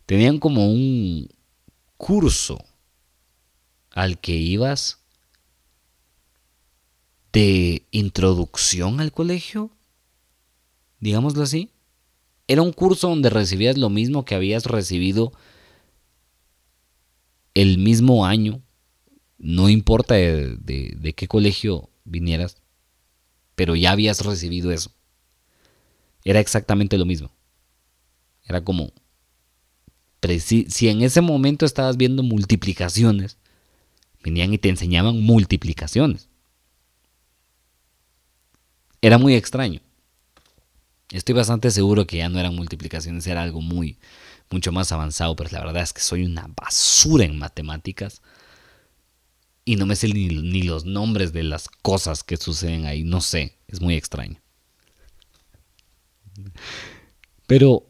[0.06, 1.30] tenían como un
[1.98, 2.64] curso
[3.92, 5.00] al que ibas
[7.34, 9.72] de introducción al colegio,
[11.04, 11.70] digámoslo así.
[12.48, 15.34] Era un curso donde recibías lo mismo que habías recibido
[17.54, 18.62] el mismo año,
[19.38, 22.58] no importa de, qué colegio vinieras,
[23.56, 24.92] pero ya habías recibido eso.
[26.24, 27.32] Era exactamente lo mismo.
[28.46, 28.92] Era como,
[30.40, 33.38] si en ese momento estabas viendo multiplicaciones,
[34.24, 36.30] venían y te enseñaban multiplicaciones.
[39.02, 39.82] Era muy extraño.
[41.14, 44.00] Estoy bastante seguro que ya no eran multiplicaciones, era algo muy,
[44.50, 48.22] mucho más avanzado, pero la verdad es que soy una basura en matemáticas
[49.64, 53.22] y no me sé ni, ni los nombres de las cosas que suceden ahí, no
[53.22, 54.42] sé, es muy extraño.
[57.46, 57.86] Pero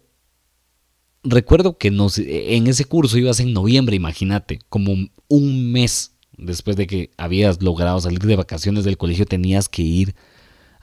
[1.23, 4.93] recuerdo que en ese curso ibas en noviembre, imagínate, como
[5.29, 10.15] un mes después de que habías logrado salir de vacaciones del colegio, tenías que ir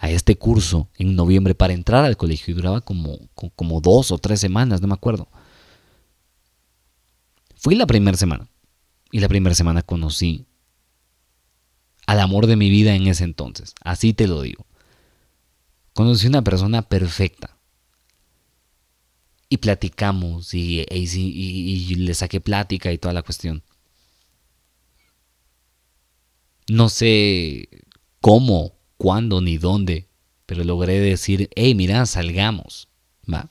[0.01, 3.19] a este curso en noviembre para entrar al colegio y duraba como,
[3.55, 5.29] como dos o tres semanas, no me acuerdo.
[7.57, 8.49] Fui la primera semana
[9.13, 10.47] y la primera semana conocí
[12.07, 14.65] al amor de mi vida en ese entonces, así te lo digo.
[15.93, 17.59] Conocí una persona perfecta
[19.51, 23.63] y platicamos y, y le saqué plática y toda la cuestión.
[26.69, 27.69] No sé
[28.21, 30.09] cómo cuándo ni dónde,
[30.45, 32.87] pero logré decir, hey, mira, salgamos.
[33.33, 33.49] ¿Va?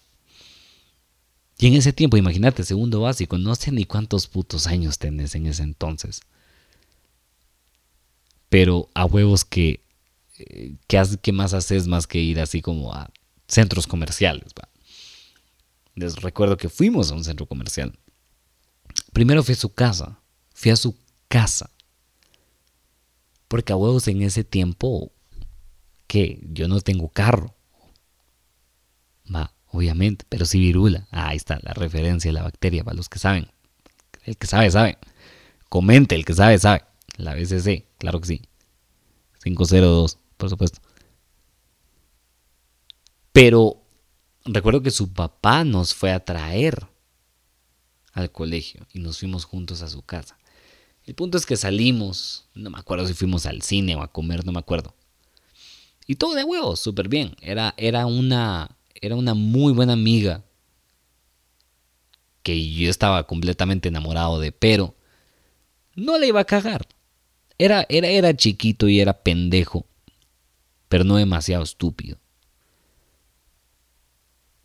[1.58, 5.48] Y en ese tiempo, imagínate, segundo básico, no sé ni cuántos putos años tenés en
[5.48, 6.22] ese entonces.
[8.50, 9.82] Pero a huevos que,
[10.38, 13.10] eh, ¿qué, más haces más que ir así como a
[13.48, 14.54] centros comerciales?
[14.54, 14.70] ¿va?
[15.96, 17.98] Les recuerdo que fuimos a un centro comercial.
[19.14, 20.20] Primero fui a su casa,
[20.54, 20.96] fui a su
[21.28, 21.72] casa.
[23.48, 25.12] Porque a huevos en ese tiempo
[26.10, 27.56] que yo no tengo carro.
[29.34, 31.08] Va, obviamente, pero sí virula.
[31.12, 33.52] Ah, ahí está la referencia de la bacteria para los que saben.
[34.26, 34.98] El que sabe, sabe.
[35.70, 36.84] Comente, el que sabe, sabe.
[37.18, 38.42] La BCC, claro que sí.
[39.44, 40.82] 502, por supuesto.
[43.32, 43.80] Pero
[44.46, 46.88] recuerdo que su papá nos fue a traer
[48.14, 50.40] al colegio y nos fuimos juntos a su casa.
[51.04, 54.44] El punto es que salimos, no me acuerdo si fuimos al cine o a comer,
[54.44, 54.96] no me acuerdo.
[56.10, 57.36] Y todo de huevo, súper bien.
[57.40, 60.44] Era, era, una, era una muy buena amiga
[62.42, 64.96] que yo estaba completamente enamorado de, pero
[65.94, 66.88] no le iba a cagar.
[67.60, 69.86] Era, era, era chiquito y era pendejo,
[70.88, 72.18] pero no demasiado estúpido.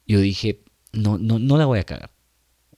[0.07, 2.11] Yo dije, no, no, no la voy a cagar.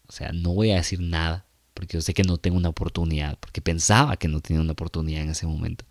[0.08, 3.38] O sea, no voy a decir nada, porque yo sé que no tengo una oportunidad,
[3.38, 5.84] porque pensaba que no tenía una oportunidad en ese momento.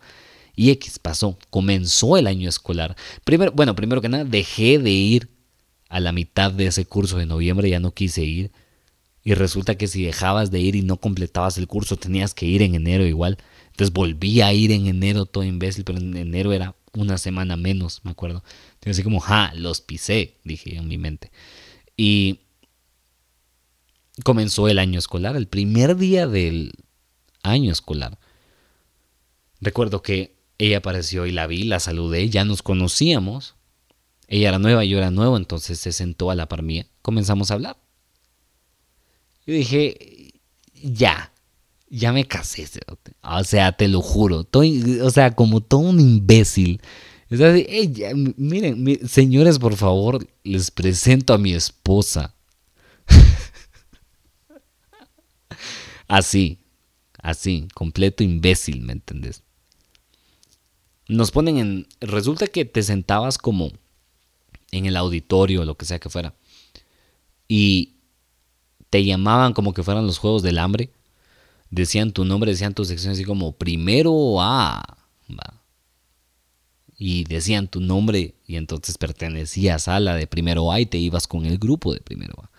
[0.56, 2.96] Y X pasó, comenzó el año escolar.
[3.24, 5.30] Primero, bueno, primero que nada, dejé de ir
[5.90, 8.52] a la mitad de ese curso de noviembre, ya no quise ir.
[9.24, 12.62] Y resulta que si dejabas de ir y no completabas el curso, tenías que ir
[12.62, 13.38] en enero igual.
[13.72, 18.02] Entonces volví a ir en enero todo imbécil, pero en enero era una semana menos,
[18.04, 18.44] me acuerdo.
[18.76, 21.32] Entonces así como, ja, los pisé, dije en mi mente.
[21.98, 22.42] Y
[24.24, 26.74] comenzó el año escolar, el primer día del
[27.42, 28.20] año escolar.
[29.60, 33.56] Recuerdo que ella apareció y la vi, la saludé, ya nos conocíamos.
[34.28, 36.88] Ella era nueva, yo era nuevo, entonces se sentó a la par mía.
[37.02, 37.78] Comenzamos a hablar.
[39.46, 40.34] Yo dije,
[40.74, 41.32] ya,
[41.90, 42.68] ya me casé.
[43.22, 44.48] O sea, te lo juro.
[45.04, 46.82] o sea, como todo un imbécil.
[47.30, 52.34] miren, señores, por favor, les presento a mi esposa.
[56.08, 56.58] así,
[57.22, 59.45] así, completo imbécil, ¿me entendés?
[61.08, 61.88] Nos ponen en...
[62.02, 63.72] Resulta que te sentabas como
[64.72, 66.34] en el auditorio lo que sea que fuera.
[67.48, 67.96] Y
[68.90, 70.90] te llamaban como que fueran los Juegos del Hambre.
[71.70, 74.98] Decían tu nombre, decían tu sección así como primero A.
[76.98, 81.28] Y decían tu nombre y entonces pertenecías a la de primero A y te ibas
[81.28, 82.50] con el grupo de primero A.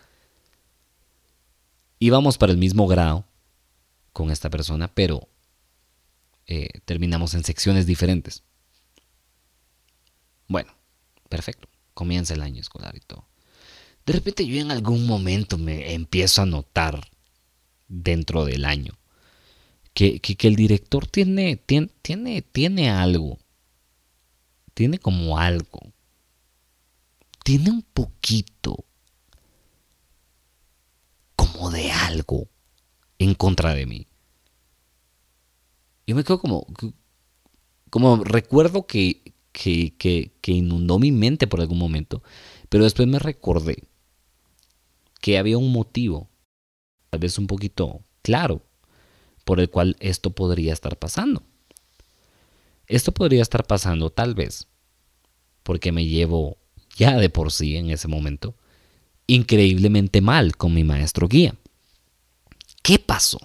[1.98, 3.24] Íbamos para el mismo grado
[4.12, 5.26] con esta persona, pero
[6.46, 8.42] eh, terminamos en secciones diferentes.
[10.48, 10.72] Bueno,
[11.28, 11.68] perfecto.
[11.94, 13.26] Comienza el año escolar y todo.
[14.04, 17.08] De repente yo en algún momento me empiezo a notar
[17.88, 18.96] dentro del año
[19.92, 23.38] que, que, el director tiene, tiene, tiene, tiene algo.
[24.74, 25.80] Tiene como algo.
[27.42, 28.84] Tiene un poquito
[31.34, 32.48] como de algo
[33.18, 34.06] en contra de mí
[36.06, 36.66] yo me quedo como,
[37.90, 42.22] como recuerdo que, que, que, inundó mi mente por algún momento,
[42.68, 43.84] pero después me recordé
[45.20, 46.28] que había un motivo,
[47.10, 48.62] tal vez un poquito claro,
[49.44, 51.42] por el cual esto podría estar pasando.
[52.86, 54.68] Esto podría estar pasando tal vez
[55.64, 56.58] porque me llevo
[56.96, 58.54] ya de por sí en ese momento
[59.26, 61.54] increíblemente mal con mi maestro guía.
[62.82, 63.38] ¿Qué pasó?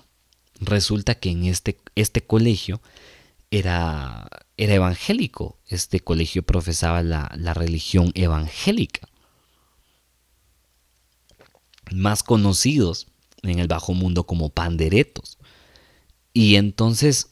[0.61, 2.81] Resulta que en este este colegio
[3.49, 5.57] era, era evangélico.
[5.67, 9.07] Este colegio profesaba la, la religión evangélica.
[11.91, 13.07] Más conocidos
[13.41, 15.39] en el bajo mundo como panderetos.
[16.31, 17.31] Y entonces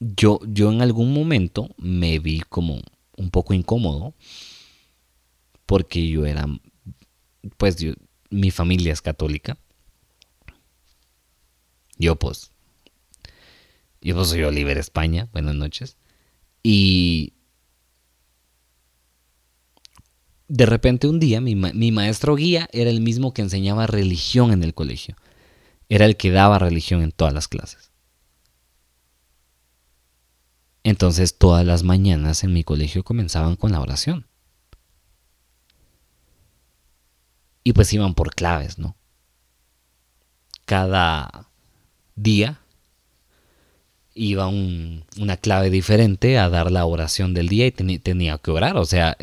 [0.00, 2.80] yo, yo en algún momento me vi como
[3.16, 4.14] un poco incómodo
[5.66, 6.46] porque yo era,
[7.58, 7.76] pues
[8.30, 9.58] mi familia es católica
[11.98, 12.52] yo pues,
[14.00, 15.96] yo pues soy Oliver España, buenas noches.
[16.62, 17.34] Y
[20.48, 24.62] de repente un día mi, mi, maestro guía era el mismo que enseñaba religión en
[24.62, 25.16] el colegio.
[25.88, 27.90] Era el que daba religión en todas las clases.
[30.84, 34.26] Entonces todas las mañanas en mi colegio comenzaban con la oración.
[37.64, 38.96] Y pues iban por claves, ¿no?
[40.64, 41.47] Cada
[42.22, 42.60] día
[44.14, 48.76] iba una clave diferente a dar la oración del día y tenía que orar.
[48.76, 49.16] O sea,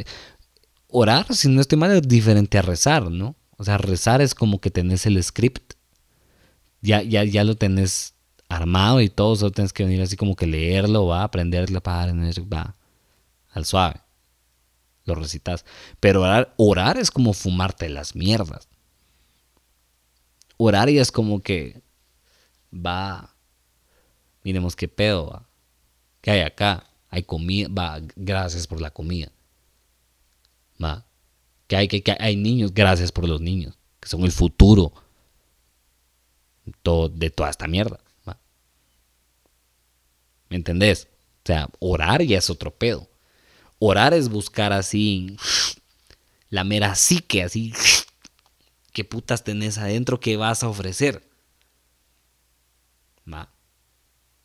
[0.88, 3.36] orar, si no estoy mal, es diferente a rezar, ¿no?
[3.58, 5.74] O sea, rezar es como que tenés el script,
[6.82, 8.14] ya, ya, ya lo tenés
[8.48, 12.76] armado y todo, solo tienes que venir así como que leerlo, va, aprenderlo, va,
[13.52, 14.02] al suave.
[15.06, 15.66] Lo recitas.
[16.00, 18.68] Pero orar, orar es como fumarte las mierdas.
[20.58, 21.85] Orar y es como que
[22.74, 23.36] va,
[24.44, 25.48] miremos qué pedo, va.
[26.22, 26.86] ¿Qué hay acá?
[27.10, 29.32] Hay comida, va, gracias por la comida.
[30.84, 31.06] Va.
[31.68, 34.94] Que hay, que, hay niños, gracias por los niños, que son el futuro
[36.82, 38.00] todo, de toda esta mierda.
[38.28, 38.38] ¿va?
[40.50, 41.08] ¿Me entendés?
[41.44, 43.08] O sea, orar ya es otro pedo.
[43.80, 45.38] Orar es buscar así
[46.50, 47.74] la mera psique, así.
[48.94, 51.28] ¿Qué putas tenés adentro que vas a ofrecer?
[53.32, 53.52] Va.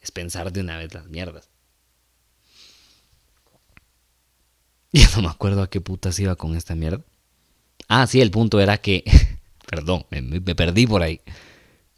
[0.00, 1.48] Es pensar de una vez las mierdas.
[4.92, 7.04] Ya no me acuerdo a qué putas iba con esta mierda.
[7.86, 9.04] Ah, sí, el punto era que.
[9.68, 11.20] Perdón, me, perdí por ahí.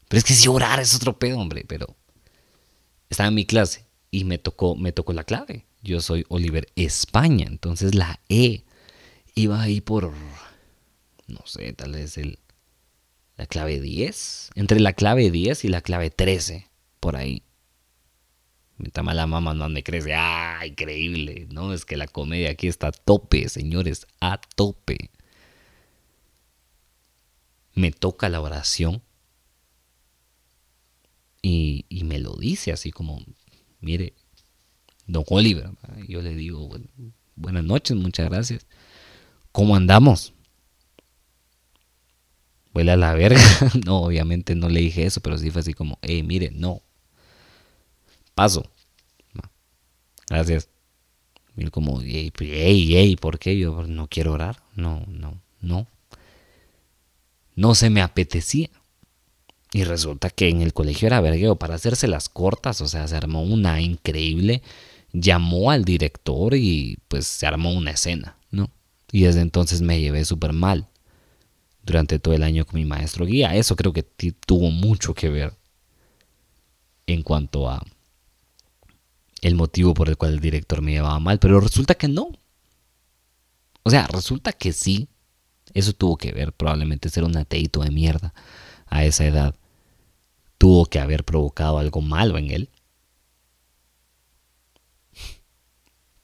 [0.08, 1.64] Pero es que si orar es otro pedo, hombre.
[1.66, 1.96] Pero
[3.08, 5.64] estaba en mi clase y me tocó, me tocó la clave.
[5.82, 8.64] Yo soy Oliver España, entonces la E
[9.34, 10.12] iba ahí por,
[11.26, 12.38] no sé, tal vez el,
[13.36, 16.68] la clave 10, entre la clave 10 y la clave 13,
[17.02, 17.42] por ahí.
[18.78, 21.48] Mientras mala mamá no me crece, ¡ah, increíble!
[21.50, 25.10] No, es que la comedia aquí está a tope, señores, a tope.
[27.74, 29.02] Me toca la oración
[31.42, 33.20] y, me lo dice así como,
[33.80, 34.14] mire,
[35.06, 35.70] don Oliver.
[36.08, 36.70] Yo le digo,
[37.34, 38.66] buenas noches, muchas gracias.
[39.50, 40.34] ¿Cómo andamos?
[42.74, 43.42] Huele a la verga.
[43.84, 46.82] no, obviamente no le dije eso, pero sí fue así como, hey, mire, no.
[48.34, 48.64] Paso.
[50.28, 50.68] Gracias.
[51.56, 53.58] Y como, hey, hey, hey, ¿por qué?
[53.58, 54.62] Yo no quiero orar.
[54.74, 55.86] No, no, no.
[57.54, 58.70] No se me apetecía.
[59.74, 63.16] Y resulta que en el colegio era vergueo para hacerse las cortas, o sea, se
[63.16, 64.62] armó una increíble
[65.12, 68.70] llamó al director y pues se armó una escena, ¿no?
[69.10, 70.88] Y desde entonces me llevé súper mal
[71.82, 73.54] durante todo el año con mi maestro guía.
[73.54, 75.54] Eso creo que tuvo mucho que ver
[77.06, 77.84] en cuanto a
[79.42, 82.30] el motivo por el cual el director me llevaba mal, pero resulta que no.
[83.82, 85.08] O sea, resulta que sí.
[85.74, 88.32] Eso tuvo que ver, probablemente ser un ateito de mierda
[88.86, 89.54] a esa edad.
[90.58, 92.70] Tuvo que haber provocado algo malo en él.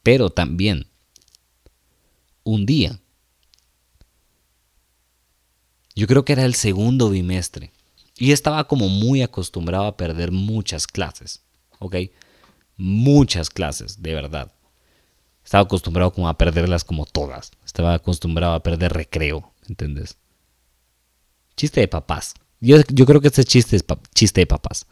[0.02, 0.86] Pero también,
[2.44, 3.00] un día,
[5.94, 7.72] yo creo que era el segundo bimestre,
[8.16, 11.42] y estaba como muy acostumbrado a perder muchas clases,
[11.78, 11.96] ¿ok?
[12.78, 14.52] Muchas clases, de verdad.
[15.44, 17.50] Estaba acostumbrado como a perderlas como todas.
[17.66, 20.16] Estaba acostumbrado a perder recreo, ¿entendés?
[21.56, 22.34] Chiste de papás.
[22.60, 24.86] Yo, yo creo que ese chiste es chiste de papás.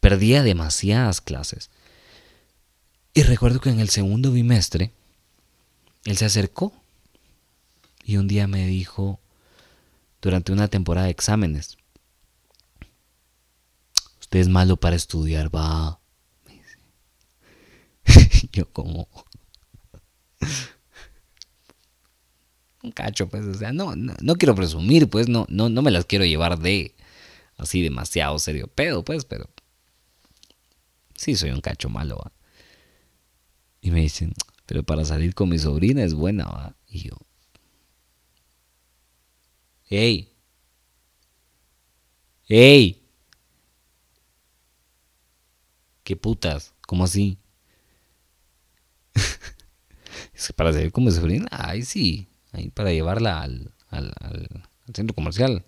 [0.00, 1.70] Perdía demasiadas clases.
[3.14, 4.92] Y recuerdo que en el segundo bimestre,
[6.04, 6.72] él se acercó
[8.04, 9.20] y un día me dijo,
[10.20, 11.78] durante una temporada de exámenes,
[14.40, 16.00] es malo para estudiar, va.
[18.52, 19.08] Yo como...
[22.82, 26.04] un cacho, pues, o sea, no, no, quiero presumir, pues, no, no, no me las
[26.04, 26.96] quiero llevar de
[27.56, 29.48] así demasiado serio pedo, pues, pero
[31.14, 32.32] sí soy un cacho malo, ¿va?
[33.80, 34.32] Y me dicen,
[34.66, 36.76] pero para salir con mi sobrina es buena, ¿va?
[36.88, 37.16] Y yo,
[39.92, 40.32] ¡Ey!
[42.48, 43.01] ¡Ey!
[46.04, 46.74] ¿Qué putas?
[46.86, 47.38] ¿Cómo así?
[50.34, 51.10] es que para salir con mi
[51.50, 55.64] ay sí, ahí para llevarla al, al, al, centro comercial.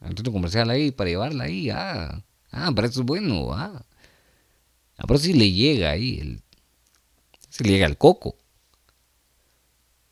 [0.00, 3.84] Al centro comercial ahí, para llevarla ahí, ah, ah, para eso es bueno, ah.
[4.98, 6.42] Ah, pero si le llega ahí, el,
[7.50, 8.36] si le llega el coco.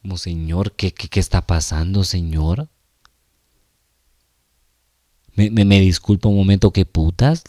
[0.03, 2.69] Como, señor, ¿qué, qué, está pasando, señor?
[5.35, 7.43] Me, me, disculpa un momento, ¿qué putas?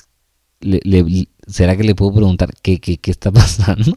[1.48, 3.96] ¿Será que le puedo preguntar qué, qué, qué está pasando?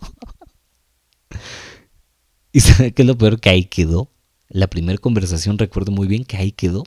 [2.52, 3.40] ¿Y sabe qué es lo peor?
[3.40, 4.10] Que ahí quedó.
[4.48, 6.84] La primera conversación recuerdo muy bien que ahí quedó.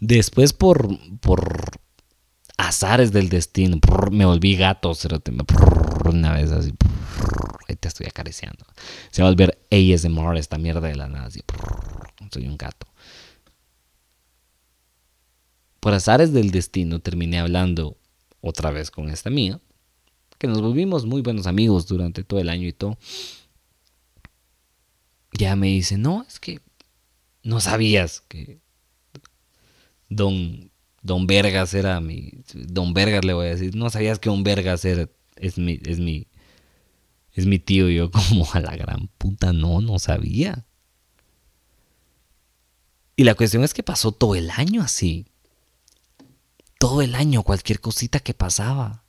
[0.00, 0.88] Después por,
[1.20, 1.80] por
[2.58, 3.78] azares del destino.
[4.10, 4.92] me volví gato,
[6.04, 6.72] una vez así.
[7.80, 8.64] te estoy acariciando.
[9.10, 11.26] Se va a volver ASMR esta mierda de la nada.
[11.26, 11.40] Así,
[12.30, 12.86] soy un gato.
[15.86, 17.96] Por azares del destino terminé hablando
[18.40, 19.60] otra vez con esta mía.
[20.36, 22.98] Que nos volvimos muy buenos amigos durante todo el año y todo.
[25.30, 26.60] Ya me dice, no, es que
[27.44, 28.58] no sabías que
[30.08, 30.72] don
[31.02, 32.32] Don Vergas era mi.
[32.52, 33.76] Don Vergas le voy a decir.
[33.76, 35.78] No sabías que Don Vergas era, es mi.
[35.84, 36.26] Es mi.
[37.32, 37.88] Es mi tío.
[37.90, 40.66] yo, como a la gran puta, no, no sabía.
[43.14, 45.28] Y la cuestión es que pasó todo el año así.
[46.86, 49.02] Todo el año, cualquier cosita que pasaba.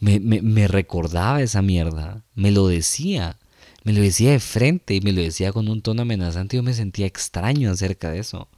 [0.00, 2.26] Me, me, recordaba esa mierda.
[2.34, 3.38] Me lo decía.
[3.84, 6.58] Me lo decía de frente y me lo decía con un tono amenazante.
[6.58, 8.48] Yo me sentía extraño acerca de eso.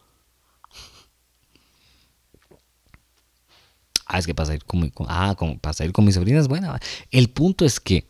[4.07, 6.76] Ah, es que pasa ir con, ah, como pasa ir con mis sobrinas, bueno.
[7.12, 8.09] El punto es que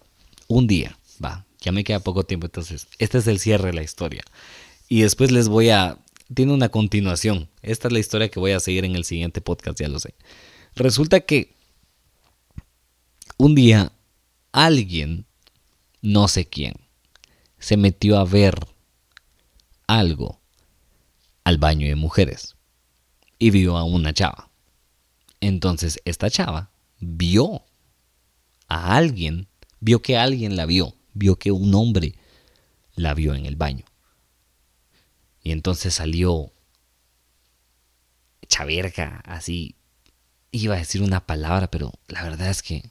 [0.49, 3.83] un día, va, ya me queda poco tiempo, entonces, este es el cierre de la
[3.83, 4.23] historia.
[4.89, 5.99] Y después les voy a,
[6.35, 7.49] tiene una continuación.
[7.63, 10.15] Esta es la historia que voy a seguir en el siguiente podcast, ya lo sé.
[10.75, 11.55] Resulta que
[13.37, 13.93] un día
[14.53, 15.27] alguien,
[16.01, 16.75] no sé quién,
[17.59, 18.55] se metió a ver
[19.87, 20.41] algo
[21.45, 22.57] al baño de mujeres
[23.39, 24.49] y vio a una chava.
[25.41, 26.71] Entonces esta chava
[27.01, 27.63] vio
[28.69, 29.49] a alguien,
[29.81, 32.15] vio que alguien la vio, vio que un hombre
[32.95, 33.85] la vio en el baño.
[35.43, 36.53] Y entonces salió
[38.47, 39.77] chaverga, así.
[40.51, 42.91] Iba a decir una palabra, pero la verdad es que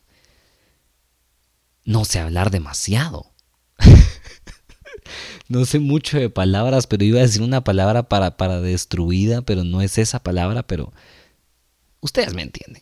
[1.86, 3.32] no sé hablar demasiado.
[5.48, 9.64] no sé mucho de palabras, pero iba a decir una palabra para, para destruida, pero
[9.64, 10.92] no es esa palabra, pero
[12.00, 12.82] ustedes me entienden.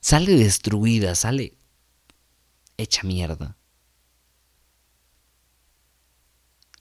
[0.00, 1.54] Sale destruida, sale
[2.76, 3.56] hecha mierda.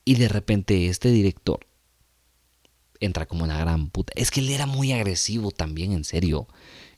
[0.05, 1.65] Y de repente este director
[2.99, 4.13] entra como una gran puta.
[4.15, 6.47] Es que él era muy agresivo también, en serio.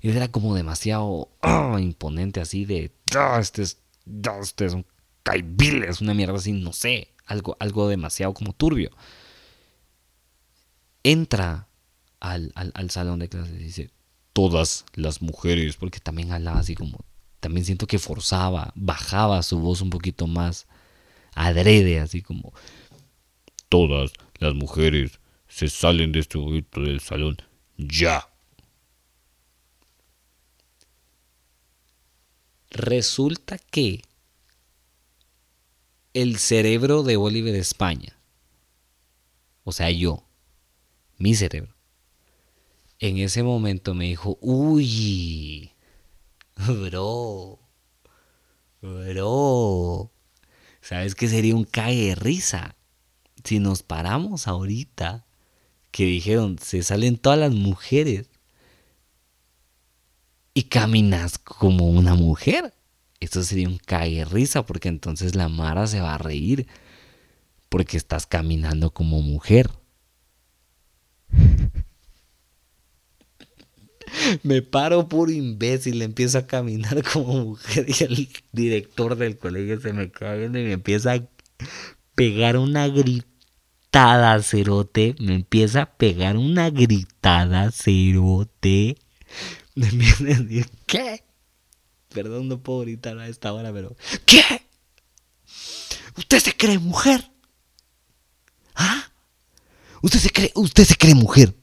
[0.02, 2.92] Él era como demasiado ah, imponente así de...
[3.16, 3.80] Ah, este es,
[4.42, 4.86] este es un
[5.24, 7.10] caibiles, una mierda así, no sé.
[7.26, 8.92] Algo, algo demasiado como turbio.
[11.04, 11.68] Entra
[12.20, 13.92] al, al salón de clases y dice,
[14.36, 17.06] todas las mujeres, porque también hablaba así como,
[17.40, 20.68] también siento que forzaba, bajaba su voz un poquito más
[21.34, 22.54] adrede, así como,
[23.76, 25.20] todas las mujeres
[25.50, 27.36] se salen de este momento del salón
[27.76, 28.26] ya.
[32.70, 34.02] Resulta que
[36.14, 38.18] el cerebro de Oliver España,
[39.66, 40.24] o sea, yo,
[41.18, 41.76] mi cerebro,
[43.00, 45.74] en ese momento me dijo, uy,
[46.56, 47.60] bro,
[48.82, 50.12] bro,
[50.80, 52.78] ¿sabes que sería un cague de risa?
[53.46, 55.24] Si nos paramos ahorita
[55.92, 58.28] que dijeron, se salen todas las mujeres
[60.56, 62.74] y caminas como una mujer.
[63.20, 66.66] Esto sería un cague risa porque entonces la Mara se va a reír
[67.70, 69.70] porque estás caminando como mujer.
[74.42, 79.94] Me paro por imbécil, empiezo a caminar como mujer y el director del colegio se
[79.94, 81.28] me cae y me empieza a
[82.16, 83.35] pegar una grita
[83.96, 85.16] gritada, cerote.
[85.20, 88.98] Me empieza a pegar una gritada, cerote.
[89.76, 91.24] Me empieza a decir, ¿qué?
[92.10, 93.96] Perdón, no puedo gritar a esta hora, pero.
[94.26, 94.44] ¿Qué?
[96.18, 97.32] ¿Usted se cree mujer?
[98.76, 99.12] ¿Ah?
[100.02, 101.56] ¿Usted se cree, usted se cree mujer?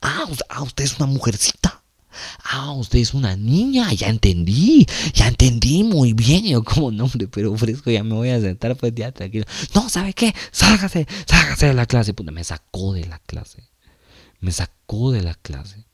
[0.00, 1.75] Ah, ah usted es una mujercita.
[2.44, 6.44] Ah, usted es una niña, ya entendí, ya entendí muy bien.
[6.44, 9.44] Yo como nombre, pero fresco, ya me voy a sentar pues ya tranquilo.
[9.74, 10.34] No, ¿sabe qué?
[10.50, 12.14] Sálgase, sálgase de la clase.
[12.14, 13.68] Puta, me sacó de la clase.
[14.40, 15.86] Me sacó de la clase.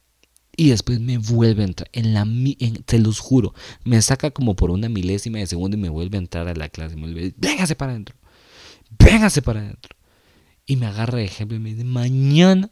[0.56, 1.88] Y después me vuelve a entrar.
[1.92, 3.54] En la, en, te los juro,
[3.84, 6.68] me saca como por una milésima de segundo y me vuelve a entrar a la
[6.68, 6.96] clase.
[6.96, 8.16] Me vuelve, véngase para adentro.
[8.98, 9.96] Véngase para adentro.
[10.66, 12.70] Y me agarra de ejemplo y me dice, mañana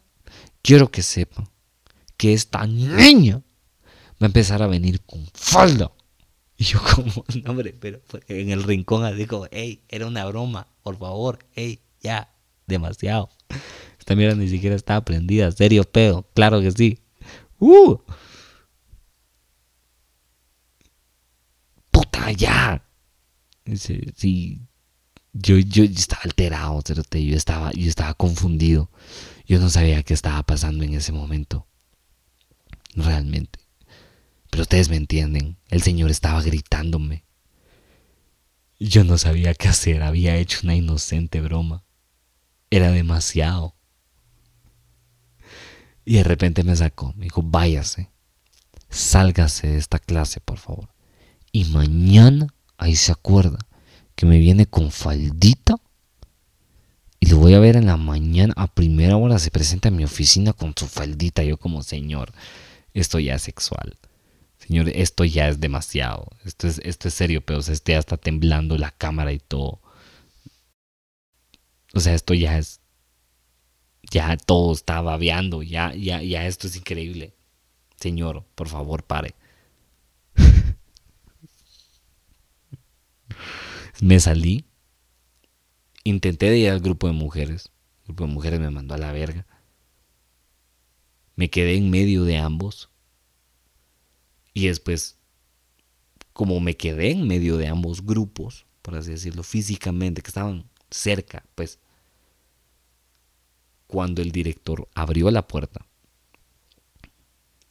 [0.63, 1.51] quiero que sepa
[2.21, 3.43] que esta niña va
[4.21, 5.91] a empezar a venir con falda.
[6.59, 10.67] Y yo como, no hombre, pero en el rincón así como, hey, era una broma,
[10.83, 12.31] por favor, hey, ya,
[12.67, 13.31] demasiado.
[13.99, 16.99] Esta mierda ni siquiera estaba prendida, serio pedo, claro que sí.
[17.59, 17.97] ¡Uh!
[21.91, 22.85] ¡Puta, ya!
[23.75, 24.61] Sí,
[25.33, 28.91] yo, yo, estaba alterado, yo estaba, yo estaba confundido.
[29.47, 31.67] Yo no sabía qué estaba pasando en ese momento
[32.95, 33.61] realmente.
[34.51, 37.25] Pero ustedes me entienden, el Señor estaba gritándome.
[38.79, 41.85] Yo no sabía qué hacer, había hecho una inocente broma.
[42.71, 43.75] Era demasiado.
[46.05, 48.11] Y de repente me sacó, me dijo, váyase,
[48.89, 50.89] sálgase de esta clase, por favor.
[51.53, 53.59] Y mañana, ahí se acuerda,
[54.15, 55.77] que me viene con faldita
[57.21, 60.05] y lo voy a ver en la mañana, a primera hora se presenta en mi
[60.05, 61.45] oficina con su faldita.
[61.45, 62.33] Yo como, señor,
[62.95, 63.97] esto ya es sexual.
[64.59, 66.29] Señor, esto ya es demasiado.
[66.45, 69.81] Esto es, esto es serio, pero sea, ya está temblando la cámara y todo.
[71.95, 72.81] O sea, esto ya es.
[74.11, 75.63] Ya todo está babeando.
[75.63, 77.35] Ya, ya, ya esto es increíble.
[77.97, 79.35] Señor, por favor, pare.
[84.01, 84.65] me salí.
[86.05, 87.71] Intenté de ir al grupo de mujeres.
[88.03, 89.47] El grupo de mujeres me mandó a la verga.
[91.41, 92.91] Me quedé en medio de ambos.
[94.53, 95.17] Y después,
[96.35, 101.43] como me quedé en medio de ambos grupos, por así decirlo, físicamente, que estaban cerca,
[101.55, 101.79] pues,
[103.87, 105.87] cuando el director abrió la puerta,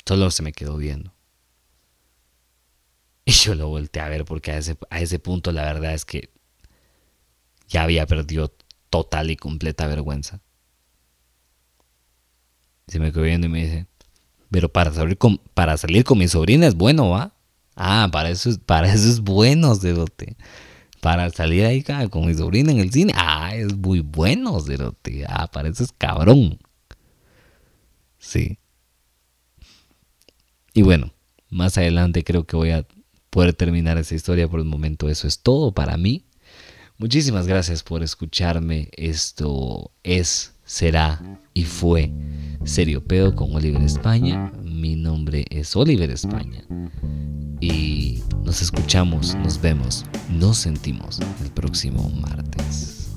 [0.04, 1.14] solo se me quedó viendo.
[3.24, 6.06] Y yo lo volteé a ver porque a ese, a ese punto la verdad es
[6.06, 6.32] que
[7.68, 8.52] ya había perdido
[8.90, 10.42] total y completa vergüenza.
[12.90, 13.88] Se me quedó viendo y me dice,
[14.52, 17.34] pero para salir con, para salir con mi sobrina es bueno, ¿va?
[17.76, 20.36] Ah, para eso, para eso es bueno, Cerote.
[21.02, 23.14] Para salir ahí con mi sobrina en el cine.
[23.16, 25.24] Ah, es muy bueno, Cerote.
[25.30, 26.60] Ah, para eso es cabrón.
[28.18, 28.60] Sí.
[30.74, 31.14] Y bueno,
[31.50, 32.86] más adelante creo que voy a
[33.30, 34.50] poder terminar esa historia.
[34.50, 36.26] Por el momento eso es todo para mí.
[36.98, 38.90] Muchísimas gracias por escucharme.
[38.92, 41.20] Esto es, será
[41.56, 42.14] y fue
[42.64, 44.54] Serio Pedo con Oliver España.
[44.64, 46.64] Mi nombre es Oliver España.
[47.60, 53.16] Y nos escuchamos, nos vemos, nos sentimos el próximo martes.